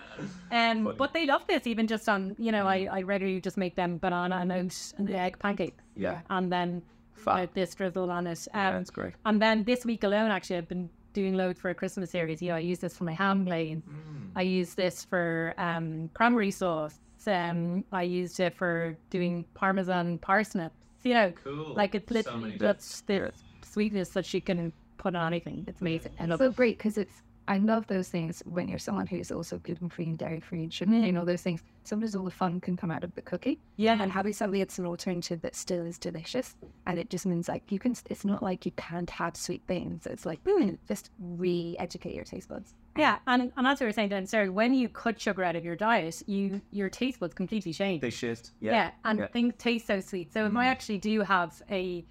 [0.52, 3.76] Um, but they love this, even just on, you know, I, I regularly just make
[3.76, 5.84] them banana and oat and egg pancakes.
[5.96, 6.22] Yeah.
[6.30, 6.82] And then
[7.28, 8.48] uh, this drizzle on it.
[8.54, 9.14] Um, that's great.
[9.26, 12.42] And then this week alone, actually, I've been doing loads for a Christmas series.
[12.42, 13.78] You know, I use this for my ham glaze.
[13.78, 14.32] Mm.
[14.36, 17.00] I use this for um, cranberry sauce.
[17.28, 20.76] Um, I used it for doing parmesan parsnips.
[21.04, 21.74] You know, Cool.
[21.76, 23.32] like it's So literally many that's the
[23.64, 25.66] sweetness that she can put on anything.
[25.68, 26.12] It's amazing.
[26.20, 26.56] I love so it.
[26.56, 30.18] great because it's I love those things when you're someone who's also gluten free and
[30.18, 31.62] dairy free and sugar free and all those things.
[31.84, 33.60] Sometimes all the fun can come out of the cookie.
[33.78, 33.98] Yeah.
[34.00, 36.56] And having something that's an alternative that still is delicious.
[36.86, 40.06] And it just means like you can it's not like you can't have sweet things.
[40.06, 42.74] It's like mm, just re educate your taste buds.
[42.98, 45.78] Yeah, and, and as we were saying downstairs, when you cut sugar out of your
[45.78, 48.02] diet, you your taste buds completely change.
[48.02, 48.52] They shift.
[48.60, 48.72] yeah.
[48.72, 48.92] Yeah.
[49.06, 49.26] and yeah.
[49.26, 49.32] Mm.
[49.32, 50.34] things taste so sweet.
[50.34, 52.06] So if I actually do have a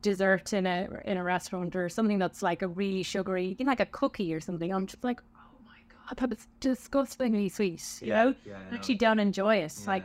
[0.00, 3.70] dessert in a in a restaurant or something that's like a really sugary, you know,
[3.70, 7.82] like a cookie or something, I'm just like, oh my god, that is disgustingly sweet.
[8.00, 8.76] You Yeah, know, yeah, I know.
[8.76, 9.74] actually don't enjoy it.
[9.80, 9.86] Yeah.
[9.90, 10.04] Like.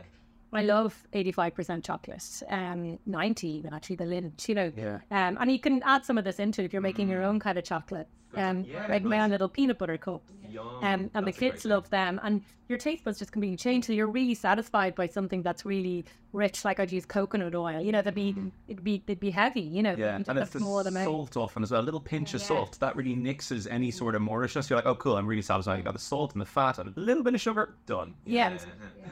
[0.50, 4.72] I love 85% chocolate, um, 90 even actually, the Lindt, you know.
[4.74, 5.00] Yeah.
[5.10, 7.38] Um, and you can add some of this into it if you're making your own
[7.38, 8.08] kind of chocolate.
[8.36, 10.32] Um, Yeah, like my own little peanut butter cups.
[10.80, 13.86] Um, and the That's great kids love them, and your taste buds just completely change.
[13.86, 16.64] So you're really satisfied by something that's really rich.
[16.64, 18.36] Like I'd use coconut oil, you know, they'd be
[18.68, 19.94] it'd be it'd be heavy, you know.
[19.98, 21.04] Yeah, and it's the amount.
[21.04, 21.80] salt often as well.
[21.80, 22.46] A little pinch of Yeah.
[22.46, 24.70] salt that really nixes any sort of Mauritius.
[24.70, 25.78] You're like, oh, cool, I'm really satisfied.
[25.78, 27.74] You got the salt and the fat and a little bit of sugar.
[27.86, 28.14] Done.
[28.24, 28.56] Yeah.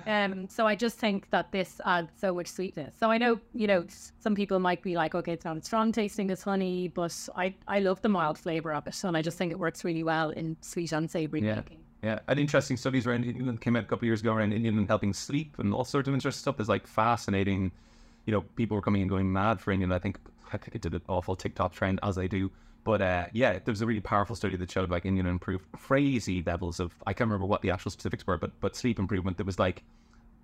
[0.06, 2.94] Um, so I just think that this adds so much sweetness.
[3.00, 3.86] So I know, you know,
[4.20, 7.54] some people might be like, okay, it's not as strong tasting as honey, but I,
[7.66, 10.30] I love the mild flavour of it, and I just think it works really well
[10.30, 11.56] in sweet and savoury Yeah.
[11.56, 11.78] baking.
[12.02, 14.78] Yeah, and interesting studies around inulin came out a couple of years ago around inulin
[14.78, 16.56] and helping sleep and all sorts of interesting stuff.
[16.56, 17.72] There's like fascinating,
[18.26, 19.92] you know, people were coming and going mad for inulin.
[19.92, 20.18] I think
[20.52, 22.50] I think it did an awful TikTok trend as they do.
[22.84, 26.42] But uh, yeah, there was a really powerful study that showed like inulin improved crazy
[26.46, 29.38] levels of I can't remember what the actual specifics were, but but sleep improvement.
[29.38, 29.82] There was like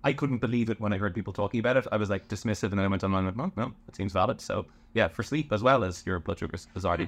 [0.03, 1.87] I couldn't believe it when I heard people talking about it.
[1.89, 4.11] I was like dismissive, and then I went online and went, "Oh, no, it seems
[4.11, 7.07] valid." So yeah, for sleep as well as your blood sugars, bizarrely.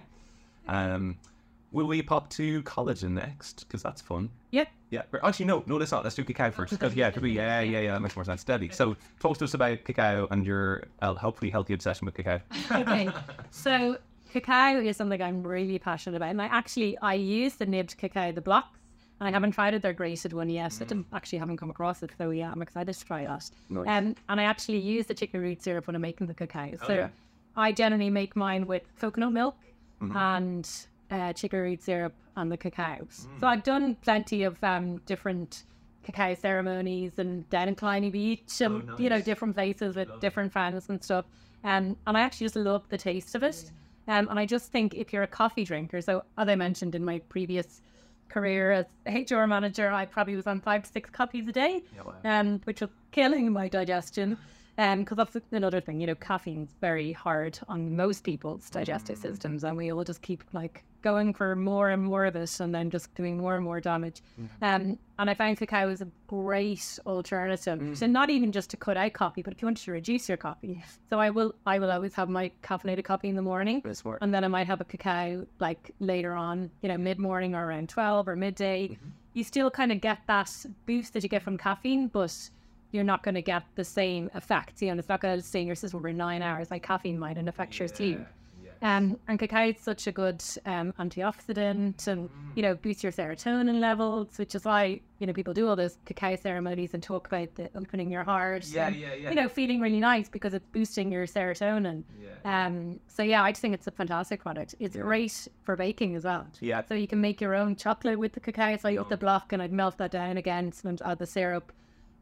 [0.70, 1.18] Um,
[1.76, 3.66] will we pop to collagen next?
[3.68, 4.30] Because that's fun.
[4.52, 4.64] Yeah.
[4.90, 5.04] Yeah.
[5.22, 6.04] Actually, no, no, let's not.
[6.04, 6.72] Let's do cacao first.
[6.72, 8.42] Because yeah, yeah, yeah, yeah, that makes more sense.
[8.42, 8.70] Steady.
[8.70, 12.40] So talk to us about cacao and your uh, hopefully healthy obsession with cacao.
[12.72, 13.10] okay.
[13.52, 13.98] So
[14.32, 18.32] cacao is something I'm really passionate about, and I actually I use the nibbed cacao,
[18.32, 18.80] the blocks.
[19.20, 20.76] And I haven't tried it, their grated one yet.
[20.82, 23.50] I didn't actually haven't come across it, so yeah, I'm excited to try that.
[23.70, 23.88] Nice.
[23.88, 26.72] Um, and I actually use the chicory root syrup when I'm making the cacao.
[26.86, 27.08] so yeah.
[27.56, 29.56] I generally make mine with coconut milk
[30.02, 30.70] and
[31.12, 33.08] uh, root syrup and the cacao.
[33.40, 35.64] So I've done plenty of um, different
[36.04, 40.88] cacao ceremonies and down in Kleiny Beach and you know different places with different friends
[40.90, 41.26] and stuff.
[41.64, 43.72] Um, and I actually just love the taste of it.
[44.08, 47.04] Um, and I just think if you're a coffee drinker, so as I mentioned in
[47.04, 47.82] my previous
[48.30, 51.84] career as HR manager, I probably was on five to six coffees a day,
[52.24, 54.38] um, which was killing my digestion.
[54.78, 59.64] Um, because that's another thing, you know, caffeine's very hard on most people's digestive systems,
[59.64, 62.90] and we all just keep like going for more and more of it, and then
[62.90, 64.22] just doing more and more damage.
[64.42, 64.64] Mm-hmm.
[64.64, 67.96] Um, and I found cacao is a great alternative, mm.
[67.96, 70.38] so not even just to cut out coffee, but if you wanted to reduce your
[70.38, 70.84] coffee.
[71.10, 73.82] So I will, I will always have my caffeinated coffee in the morning,
[74.22, 77.66] and then I might have a cacao like later on, you know, mid morning or
[77.66, 78.90] around 12 or midday.
[78.90, 79.10] Mm-hmm.
[79.36, 80.50] You still kind of get that
[80.86, 82.50] boost that you get from caffeine, but
[82.96, 84.82] you're not going to get the same effect.
[84.82, 87.20] You know, it's not going to stay in your system for nine hours like caffeine
[87.20, 88.20] might and affect your sleep.
[88.82, 93.80] Um, and cacao is such a good um, antioxidant and, you know, boosts your serotonin
[93.80, 97.56] levels, which is why, you know, people do all those cacao ceremonies and talk about
[97.56, 98.68] the opening your heart.
[98.68, 99.30] Yeah, and, yeah, yeah.
[99.30, 102.04] You know, feeling really nice because it's boosting your serotonin.
[102.44, 104.76] Um, so yeah, I just think it's a fantastic product.
[104.80, 106.46] It's great for baking as well.
[106.60, 106.84] Yeah.
[106.88, 108.78] So you can make your own chocolate with the cacao.
[108.78, 111.72] So I use the block and I'd melt that down again and add the syrup.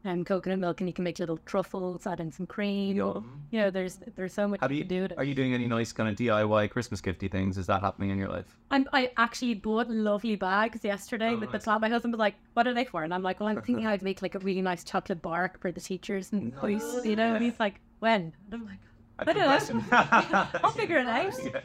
[0.04, 2.96] Um, coconut milk, and you can make little truffles, add in some cream.
[2.96, 5.18] You know, there's there's so much Have you you, can do with it.
[5.18, 7.56] are you doing any nice kind of DIY Christmas gifty things?
[7.58, 8.56] Is that happening in your life?
[8.70, 11.62] I'm, I actually bought lovely bags yesterday Oh, with nice.
[11.62, 11.80] the top.
[11.80, 14.02] My husband was like, "What are they for?" And I'm like, "Well, I'm thinking I'd
[14.02, 17.44] make like a really nice chocolate bark for the teachers and boys, you know." And
[17.44, 18.78] he's like, "When?" And I'm like,
[19.16, 19.86] I don't know.
[20.64, 21.32] I'll figure it out.
[21.44, 21.60] Yeah.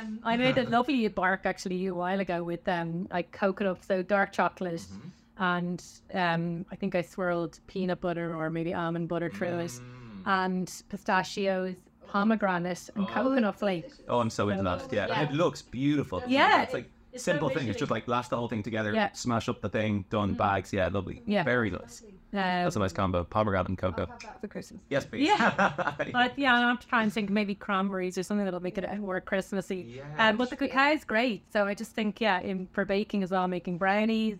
[0.00, 4.02] Um, I made a lovely bark actually a while ago with um like coconut, so
[4.02, 5.08] dark chocolate, Mm-hmm.
[5.40, 5.82] And
[6.14, 10.26] um I think I swirled peanut butter or maybe almond butter through it, Mm.
[10.26, 11.74] and pistachios,
[12.06, 14.00] pomegranate, and coconut flakes.
[14.08, 14.92] Oh, I'm so into that.
[14.92, 15.22] Yeah, Yeah.
[15.22, 16.22] it looks beautiful.
[16.26, 17.66] Yeah, it's like it's so simple thing.
[17.68, 19.10] It's just like lash the whole thing together, Yeah.
[19.12, 20.34] smash up the thing, done.
[20.34, 21.22] Bags, yeah, lovely.
[21.26, 21.42] Yeah.
[21.42, 22.02] very nice.
[22.32, 23.24] Uh, That's a nice combo.
[23.24, 24.06] Pomegranate and I'll cocoa.
[24.12, 24.80] have that for Christmas.
[24.88, 25.26] Yes, please.
[25.26, 25.72] Yeah.
[26.12, 29.96] But yeah, I'm trying to think maybe cranberries or something that'll make it more Christmassy.
[29.96, 31.42] Yeah, um, but the cacao is great.
[31.52, 34.38] So I just think, yeah, in, for baking as well, making brownies,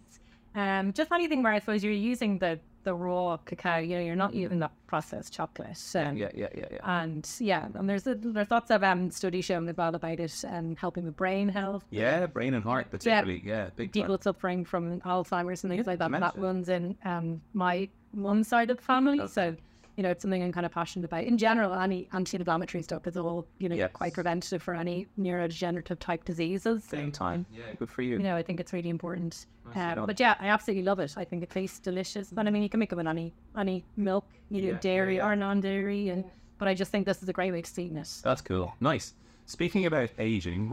[0.54, 4.16] um, just anything where I suppose you're using the, the raw cacao, you know, you're
[4.16, 5.78] not using that processed chocolate.
[5.94, 6.78] Um, yeah, yeah, yeah, yeah.
[7.02, 10.44] And yeah, and there's a, there's lots of um, studies showing as well about it
[10.44, 11.84] and helping with brain health.
[11.90, 13.42] Yeah, brain and heart, particularly.
[13.44, 14.22] Yeah, big People time.
[14.22, 16.10] suffering from Alzheimer's and things like that.
[16.10, 19.20] That runs in um, my one side of the family.
[19.28, 19.54] So,
[20.00, 21.24] you know, it's something I'm kind of passionate about.
[21.24, 23.90] In general, any anti-inflammatory stuff is all, you know, Yes.
[23.92, 26.84] quite preventative for any neurodegenerative type diseases.
[26.84, 27.44] So, Same time.
[27.52, 28.12] Yeah, good for you.
[28.12, 29.44] you know, I think it's really important.
[29.74, 31.12] Nice Um, but yeah, I absolutely love it.
[31.18, 32.30] I think it tastes delicious.
[32.30, 34.78] But I mean, you can make it with any any milk, you know, Yeah, yeah,
[34.80, 35.26] dairy yeah.
[35.26, 36.08] or non-dairy.
[36.08, 36.24] And
[36.56, 38.08] but I just think this is a great way to sweeten it.
[38.24, 38.72] That's cool.
[38.80, 39.12] Nice.
[39.44, 40.70] Speaking about aging,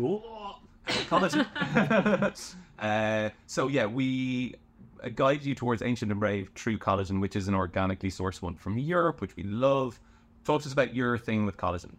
[1.09, 1.45] collagen.
[2.79, 4.55] uh, so yeah, we
[5.03, 8.55] uh, guide you towards Ancient and Brave True Collagen, which is an organically sourced one
[8.55, 9.99] from Europe, which we love.
[10.43, 11.95] Talk to us about your thing with collagen.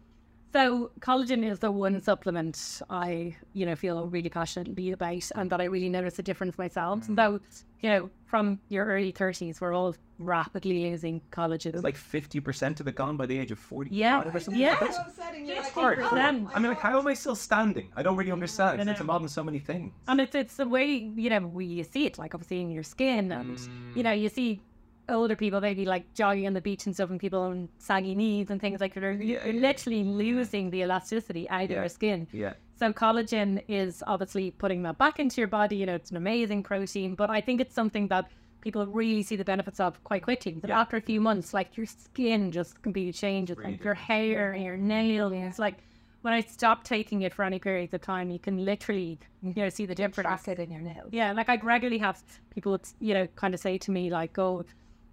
[0.53, 5.61] So collagen is the one supplement I, you know, feel really passionately about and that
[5.61, 7.07] I really notice a difference myself.
[7.07, 7.17] Mm.
[7.17, 7.41] Though,
[7.81, 11.73] you know, from your early thirties, we're all rapidly losing collagen.
[11.73, 13.91] There's like 50% of it gone by the age of 40.
[13.95, 14.61] Yeah, or something.
[14.61, 14.77] yeah.
[14.81, 15.47] That's upsetting.
[15.47, 15.99] You're It's like, hard.
[15.99, 16.49] percent.
[16.55, 17.93] I mean, like, how am I still standing?
[17.95, 18.81] I don't really understand.
[18.81, 19.03] I It's know.
[19.05, 19.93] involved in so many things.
[20.09, 22.83] And it's it's the way you know we you see it, like obviously in your
[22.83, 23.61] skin, and
[23.95, 24.61] you know you see
[25.09, 28.51] older people maybe like jogging on the beach and stuff, and people on saggy knees
[28.51, 29.03] and things like that.
[29.03, 31.77] You're, you're literally losing the elasticity out of Yeah.
[31.81, 32.27] your skin.
[32.33, 32.55] Yeah.
[32.79, 35.77] So collagen is obviously putting that back into your body.
[35.77, 39.37] You know, it's an amazing protein, but I think it's something that people really see
[39.37, 40.53] the benefits of quite quickly.
[40.53, 40.81] But Yeah.
[40.81, 44.62] after a few months, like your skin just completely changes, Really like your hair, and
[44.64, 45.33] your nails.
[45.33, 45.77] It's like
[46.23, 49.68] when I stop taking it for any periods of time, you can literally, you know,
[49.68, 50.27] see the difference.
[50.42, 51.09] track it in your nails.
[51.12, 54.64] Yeah, like I regularly have people, you know, kind of say to me like, "Oh,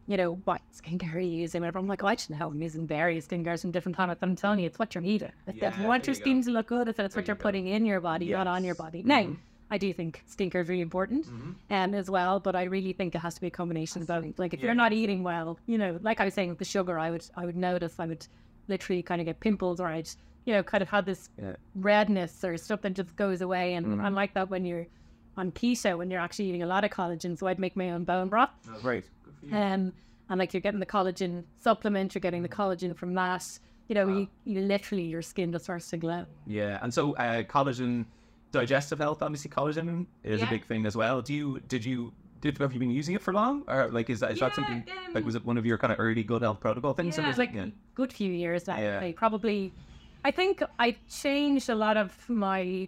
[0.08, 1.80] you know, what skincare are you using?" Whatever.
[1.80, 2.48] I'm like, oh, "I don't know.
[2.48, 5.32] I'm using various skincare from different times." But I'm telling you, it's what you're eating.
[5.48, 7.41] If Yeah, you want your you skin to look good, it's, what you you're go.
[7.41, 8.82] putting in your body, not on your Yes.
[8.82, 8.84] Mm-hmm.
[8.86, 9.04] body.
[9.32, 9.36] Now,
[9.72, 11.26] I do think skincare is really important,
[11.72, 12.39] um, as well.
[12.39, 14.38] But I really think it has to be a combination of both.
[14.38, 17.00] Like if you're not eating well, you know, like I was saying with the sugar,
[17.00, 18.28] I would, I would notice, I would
[18.68, 20.10] literally kind of get pimples, or I'd,
[20.46, 21.56] you know, kind of have this Yeah.
[21.74, 23.74] redness or stuff that just goes away.
[23.74, 24.02] And Mm-hmm.
[24.06, 24.86] I'm like that when you're
[25.36, 27.38] on keto, when you're actually eating a lot of collagen.
[27.38, 28.52] So I'd make my own bone broth.
[28.84, 29.06] Great.
[29.45, 29.58] You.
[29.58, 29.93] Um,
[30.29, 33.60] and like you're getting the collagen supplement, you're getting the collagen from that.
[33.88, 36.25] You know, you, you literally, your skin just starts to glow.
[36.47, 38.05] Yeah, and so uh, collagen,
[38.51, 41.21] digestive health, obviously collagen is a big thing as well.
[41.21, 44.19] Do you did you did have you been using it for long, or like is
[44.21, 46.23] that is that Yeah, something like um, was it one of your kind of early
[46.23, 47.17] good health protocol things?
[47.17, 47.67] Yeah, was like yeah.
[47.93, 48.77] good few years now.
[48.79, 48.99] Yeah.
[49.01, 49.73] Like probably,
[50.23, 52.88] I think I changed a lot of my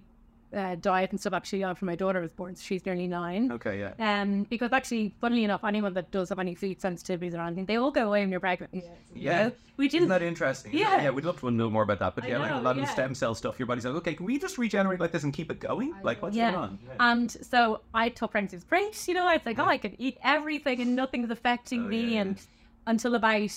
[0.56, 2.56] uh, diet and stuff actually after my daughter was born.
[2.56, 3.52] So she's nearly nine.
[3.52, 4.22] Okay, yeah.
[4.22, 7.76] Um, because actually, funnily enough, anyone that does have any food sensitivities or anything, they
[7.76, 8.84] all go away when you're pregnant.
[9.14, 9.50] Yeah.
[9.76, 10.74] Which Isn't is that interesting?
[10.74, 11.04] Yeah.
[11.04, 12.16] yeah, we'd love to know more about that.
[12.16, 13.94] But I yeah, like a know, lot of the stem cell stuff, your body's like,
[13.96, 15.94] okay, can we just regenerate like this and keep it going?
[16.02, 16.52] Like, what's Yeah.
[16.52, 16.80] going on?
[17.00, 19.96] And so I took pregnancy was great, you know, I was like, oh, I could
[20.00, 22.16] eat everything and nothing's affecting Oh, me.
[22.16, 22.42] yeah, and
[22.88, 23.52] until about,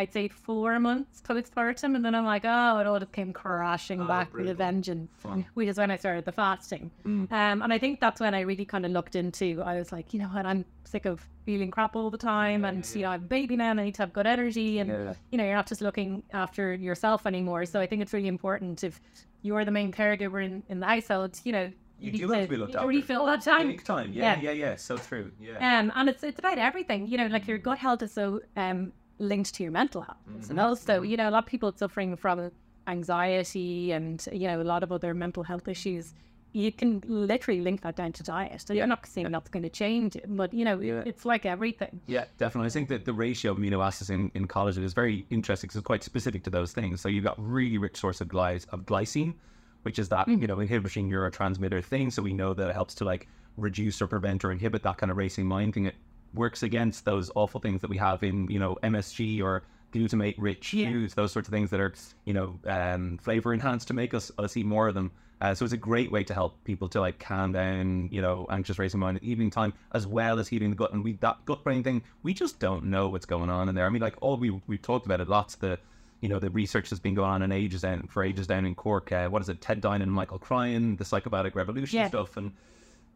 [0.00, 1.94] I'd say four months postpartum.
[1.94, 5.10] And then I'm like, oh, it all just came crashing Oh, back with a vengeance,
[5.18, 5.44] Fun.
[5.54, 6.90] which is when I started the fasting.
[7.06, 7.30] Mm.
[7.30, 10.12] Um, and I think that's when I really kind of looked into, I was like,
[10.14, 12.64] you know what, I'm sick of feeling crap all the time.
[12.64, 14.78] and, you know, I'm a baby now and I need to have good energy.
[14.78, 15.14] And, Yeah.
[15.30, 17.64] you know, you're not just looking after yourself anymore.
[17.66, 19.00] So I think it's really important if
[19.42, 22.48] you're the main caregiver in, in the household, you know, You need do have to
[22.48, 22.88] be looked you after.
[22.88, 23.68] refill that time.
[23.68, 24.12] Big time.
[24.12, 24.40] Yeah, Yeah.
[24.50, 24.76] yeah, yeah.
[24.76, 25.30] So true.
[25.40, 25.58] Yeah.
[25.80, 28.92] Um, and it's it's about everything, you know, like your gut health is so um
[29.20, 30.18] linked to your mental health.
[30.28, 30.50] Mm-hmm.
[30.50, 32.50] And also, you know, a lot of people suffering from
[32.86, 36.14] anxiety and you know a lot of other mental health issues.
[36.52, 38.60] You can literally link that down to diet.
[38.66, 41.04] So you're not saying that's going to change it, but you know, Yeah.
[41.06, 42.00] it's like everything.
[42.08, 42.66] Yeah, definitely.
[42.66, 45.76] I think that the ratio of amino acids in, in collagen is very interesting because
[45.76, 47.00] it's quite specific to those things.
[47.00, 49.34] So you've got really rich source of, gly- of glycine,
[49.82, 52.10] which is that, you know, inhibiting neurotransmitter thing.
[52.10, 55.12] So we know that it helps to like reduce or prevent or inhibit that kind
[55.12, 55.92] of racing mind thing.
[56.34, 59.62] Works against those awful things that we have in you know MSG or
[59.92, 60.90] glutamate rich Yeah.
[60.92, 61.92] foods, those sorts of things that are
[62.24, 65.10] you know um, flavor enhanced to make us us eat more of them.
[65.40, 68.46] Uh, so it's a great way to help people to like calm down, you know,
[68.50, 70.92] anxious racing mind at evening time, as well as healing the gut.
[70.92, 73.86] And we that gut brain thing, we just don't know what's going on in there.
[73.86, 75.54] I mean, like all we we've talked about it lots.
[75.56, 75.78] The
[76.20, 78.74] you know the research has been going on in ages down for ages down in
[78.74, 79.10] Cork.
[79.10, 79.62] Uh, what is it?
[79.62, 82.08] Ted Dinan and Michael Cryan, the psychobiotic revolution Yeah.
[82.08, 82.52] stuff, and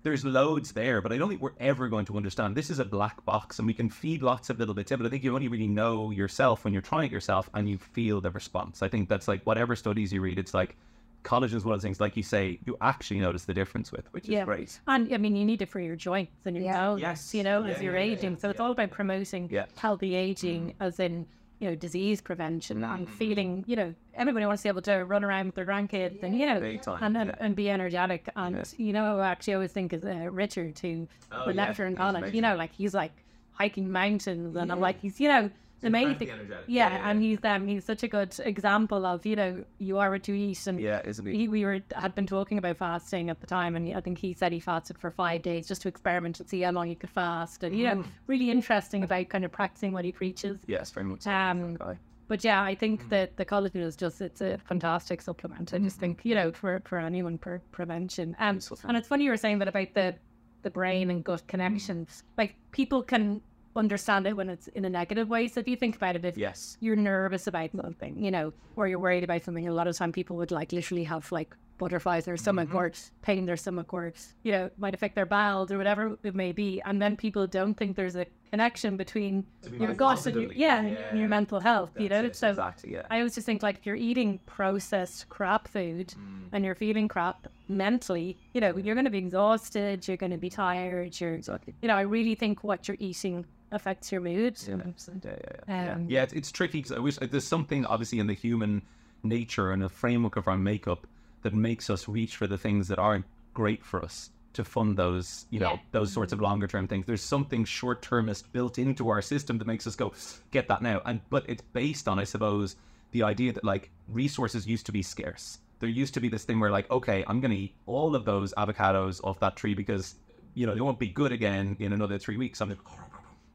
[0.05, 2.55] there's loads there, but I don't think we're ever going to understand.
[2.55, 5.07] This is a black box, and we can feed lots of little bits in, but
[5.07, 8.21] I think you only really know yourself when you're trying it yourself and you feel
[8.21, 8.83] the response.
[8.83, 10.77] I think that's like whatever studies you read, it's like
[11.25, 14.07] collagen is one of the things, like you say, you actually notice the difference with,
[14.12, 14.79] which is great.
[14.87, 16.87] And I mean, you need it for your joints and your Yeah.
[16.87, 17.35] bones, Yes.
[17.35, 18.31] you know, Yeah, as you're yeah, yeah, aging.
[18.33, 18.64] yeah, so it's yeah.
[18.67, 19.64] all about promoting Yeah.
[19.77, 21.27] healthy aging, as in,
[21.64, 22.94] you know, disease prevention Mm.
[22.94, 26.22] and feeling, you know, everybody wants to be able to run around with their grandkids
[26.22, 27.37] and, you know, time, and, and, yeah.
[27.40, 28.29] and be energetic.
[28.37, 31.87] And, you know, I actually always think is uh, Richard, who Oh, the yeah, lecturer
[31.87, 33.12] in college, you know, like he's like
[33.53, 35.50] hiking mountains and I'm like, he's, you know,
[35.85, 36.29] amazing.
[36.66, 40.11] Yeah, Yeah, and he's um he's such a good example of you know you are
[40.11, 41.35] what you eat and Yeah, isn't it?
[41.35, 44.33] he, we were had been talking about fasting at the time, and I think he
[44.35, 47.11] said he fasted for five days just to experiment and see how long he could
[47.11, 47.97] fast, and you Mm.
[47.97, 50.61] know, really interesting about kind of practicing what he preaches.
[50.66, 51.27] Yes, very much.
[51.27, 51.79] Um.
[52.27, 52.79] But yeah, I Mm.
[52.79, 55.75] think that the collagen is just it's a fantastic supplement.
[55.75, 58.35] I just think you know for for anyone for prevention.
[58.38, 60.16] Um, and it's funny you were saying that about the
[60.62, 62.23] the brain and gut connections.
[62.38, 63.42] Like people can
[63.77, 65.49] understand it when it's in a negative way.
[65.49, 66.77] So if you think about it, if Yes.
[66.81, 69.67] you're nervous about something, you know, or you're worried about something.
[69.69, 72.77] A lot of time people would like literally have like butterflies in their stomach Mm-hmm.
[72.77, 74.13] or pain in their stomach or,
[74.45, 76.81] you know, might affect their bowels or whatever it may be.
[76.85, 80.53] And then people don't think there's a connection between be your more gut and your,
[80.53, 81.09] yeah, Yeah.
[81.11, 82.23] and your mental health, you know?
[82.23, 83.03] That's it, So exactly, yeah.
[83.11, 86.49] I always just think like if you're eating processed crap food Mm.
[86.53, 90.39] and you're feeling crap mentally, you know, you're going to be exhausted, you're going to
[90.39, 91.75] be tired, you're, Exactly.
[91.83, 94.57] you know, I really think what you're eating affects your mood.
[94.67, 95.35] Yeah, yeah, yeah.
[95.69, 95.93] yeah.
[95.95, 98.83] Um, yeah it's, it's tricky because I wish there's something obviously in the human
[99.23, 101.07] nature and the framework of our makeup
[101.43, 105.47] that makes us reach for the things that aren't great for us to fund those,
[105.51, 105.79] you know, Yeah.
[105.91, 107.07] those sorts of longer term things.
[107.07, 110.13] There's something short termist built into our system that makes us go,
[110.53, 111.03] get that now.
[111.05, 112.77] And but it's based on, I suppose,
[113.11, 115.59] the idea that like resources used to be scarce.
[115.81, 118.55] There used to be this thing where like, okay, I'm gonna eat all of those
[118.55, 120.15] avocados off that tree because
[120.55, 122.61] you know they won't be good again in another three weeks.
[122.61, 122.79] I'm like,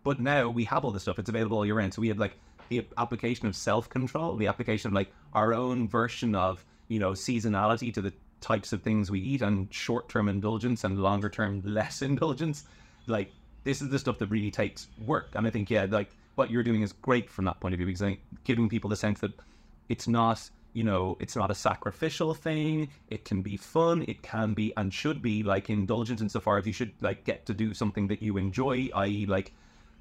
[0.03, 1.93] but now we have all this stuff; it's available all year round.
[1.93, 2.37] So we have like
[2.69, 7.11] the application of self control, the application of like our own version of you know
[7.11, 11.61] seasonality to the types of things we eat, and short term indulgence and longer term
[11.65, 12.63] less indulgence.
[13.07, 13.31] Like
[13.63, 16.63] this is the stuff that really takes work, and I think yeah, like what you're
[16.63, 19.19] doing is great from that point of view because I think giving people the sense
[19.19, 19.33] that
[19.89, 22.89] it's not you know it's not a sacrificial thing.
[23.09, 24.05] It can be fun.
[24.07, 27.53] It can be and should be like indulgence insofar as you should like get to
[27.53, 29.51] do something that you enjoy i.e like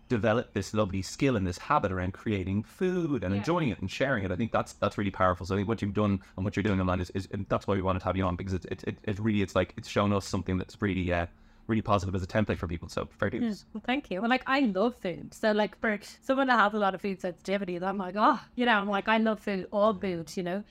[0.09, 4.25] develop this lovely skill and this habit around creating food and enjoying it and sharing
[4.25, 4.31] it.
[4.31, 5.47] I think that's that's really powerful.
[5.47, 7.67] So i think what you've done and what you're doing online is, is and that's
[7.67, 9.75] why we wanted to have you on because it, it, it, it really it's like
[9.77, 11.27] it's shown us something that's really uh
[11.67, 12.89] really positive as a template for people.
[12.89, 13.43] So fair dues.
[13.43, 14.21] Yeah, well, thank you.
[14.21, 17.21] Well, like I love food, so like for someone that has a lot of food
[17.21, 20.65] sensitivity, I'm like, oh, you know, I'm like I love food, all food, you know.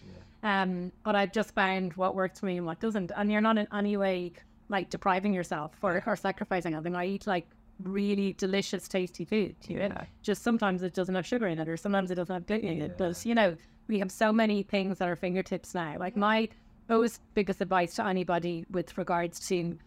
[0.44, 3.58] Um, but I've just found what works for me and what doesn't, and you're not
[3.58, 4.34] in any way
[4.70, 6.96] like depriving yourself or, or sacrificing anything.
[6.96, 7.48] I eat like
[7.84, 9.86] really delicious, tasty food, you know.
[9.86, 10.06] Yeah.
[10.22, 12.82] Just sometimes it doesn't have sugar in it, or sometimes it doesn't have gluten in
[12.82, 12.98] it.
[12.98, 13.56] But you know,
[13.88, 15.96] we have so many things at our fingertips now.
[16.00, 16.50] Like my
[16.90, 19.78] most biggest advice to anybody with regards to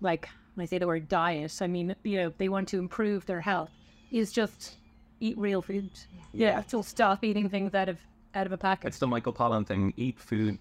[0.00, 3.26] like when I say the word diet, I mean, you know, they want to improve
[3.26, 3.70] their health,
[4.10, 4.76] is just
[5.20, 5.90] eat real food.
[6.32, 6.62] Yeah.
[6.66, 7.98] So stop eating things out of
[8.34, 8.88] out of a packet.
[8.88, 9.92] It's the Michael Pollan thing.
[9.96, 10.58] Eat food,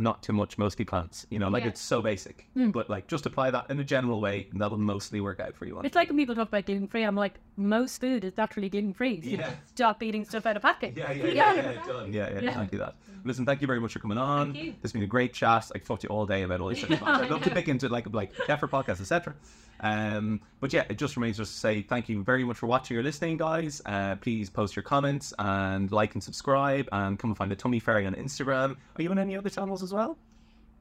[0.00, 1.26] not too much, mostly plants.
[1.30, 1.70] You know, like Yeah.
[1.70, 2.46] it's so basic.
[2.54, 5.66] But like just apply that in a general way, and that'll mostly work out for
[5.66, 5.78] you.
[5.80, 8.94] It's like when people talk about gluten free, I'm like, most food is naturally gluten
[8.94, 9.20] free.
[9.20, 9.50] So Yeah.
[9.66, 10.96] Stop eating stuff out of packet.
[10.96, 12.12] yeah, yeah, yeah, yeah, done.
[12.12, 12.48] Yeah, yeah, Yeah.
[12.50, 12.96] exactly that.
[13.24, 14.52] Listen, thank you very much for coming on.
[14.54, 14.70] Thank you.
[14.72, 15.70] This has been a great chat.
[15.74, 17.00] I could talk to you all day about all these things.
[17.04, 19.34] I'd love to pick into like like Kefir podcast, etc.
[19.82, 22.98] Um, but yeah, it just remains just to say thank you very much for watching
[22.98, 23.80] or listening, guys.
[23.86, 27.78] Uh, please post your comments and like and subscribe, and come and find the Tummy
[27.80, 28.76] Fairy on Instagram.
[28.96, 30.16] Are you on any other channels as well?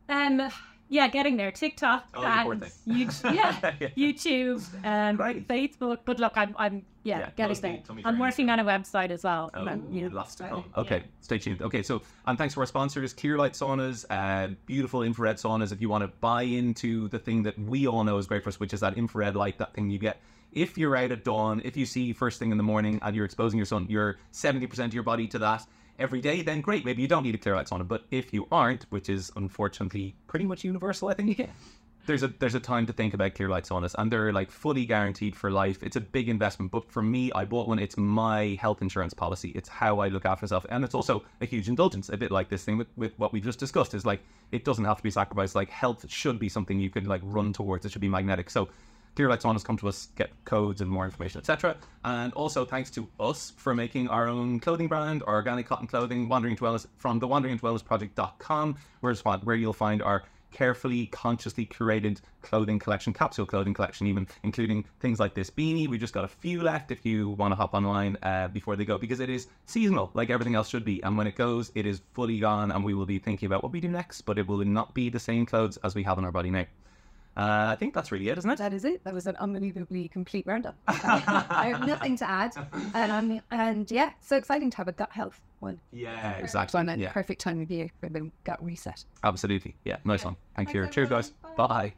[0.07, 0.49] Um,
[0.91, 1.51] yeah, getting there.
[1.51, 2.95] TikTok Oh, and thing.
[2.95, 3.89] YouTube, yeah, Yeah.
[3.95, 5.47] YouTube and Right.
[5.47, 5.99] Facebook.
[6.03, 7.79] But look, I'm, I'm, yeah, Yeah, getting there.
[7.89, 9.51] I'm Fairy working on a website as well.
[9.53, 10.63] Oh, Um, you know, lots to so, come.
[10.75, 10.81] yeah.
[10.81, 11.61] Okay, stay tuned.
[11.61, 15.71] Okay, so and thanks for our sponsors, Clearlight Saunas, uh, beautiful infrared saunas.
[15.71, 18.49] If you want to buy into the thing that we all know is great for
[18.49, 20.19] us, which is that infrared light, that thing you get
[20.51, 23.23] if you're out at dawn, if you see first thing in the morning and you're
[23.25, 25.63] exposing your sun, you're 70% of your body to that
[25.99, 26.85] every day, then great.
[26.85, 27.87] Maybe you don't need a Clearlight sauna.
[27.87, 31.49] But if you aren't, which is unfortunately pretty much universal, I think,
[32.09, 35.35] there's a there's a time to think about Clearlight saunas and they're like fully guaranteed
[35.35, 35.83] for life.
[35.83, 37.77] It's a big investment but for me i bought one.
[37.77, 39.49] It's my health insurance policy.
[39.49, 42.49] It's how i look after myself and it's also a huge indulgence a bit like
[42.49, 44.21] this thing with, with what we just discussed is like
[44.51, 45.53] it doesn't have to be sacrificed.
[45.53, 47.85] Like health should be something you can like run towards.
[47.85, 48.49] It should be magnetic.
[48.49, 48.69] So
[49.19, 51.75] Clearlight Saunas come to us, get codes and more information, etc.
[52.05, 56.29] And also thanks to us for making our own clothing brand, our organic cotton clothing,
[56.29, 59.13] Wandering to Wellness from the Wandering to Wellness Project.com, where,
[59.43, 65.19] where you'll find our carefully, consciously curated clothing collection, capsule clothing collection, even including things
[65.19, 65.89] like this beanie.
[65.89, 68.85] We just got a few left if you want to hop online uh, before they
[68.85, 71.03] go because it is seasonal, like everything else should be.
[71.03, 73.73] And when it goes, it is fully gone, and we will be thinking about what
[73.73, 76.23] we do next, but it will not be the same clothes as we have on
[76.23, 76.65] our body now.
[77.37, 78.57] Uh, I think that's really it, isn't it?
[78.57, 79.03] That is it.
[79.03, 80.75] That was an unbelievably complete roundup.
[80.87, 82.51] I have nothing to add.
[82.93, 85.79] And, um, and yeah, so exciting to have a gut health one.
[85.91, 86.85] Yeah, exactly.
[86.85, 87.11] So yeah.
[87.11, 89.05] perfect time of year for the gut reset.
[89.23, 89.75] Absolutely.
[89.85, 90.35] Yeah, nice one.
[90.55, 90.87] Thank you.
[90.87, 91.29] Cheers, guys.
[91.55, 91.93] Bye.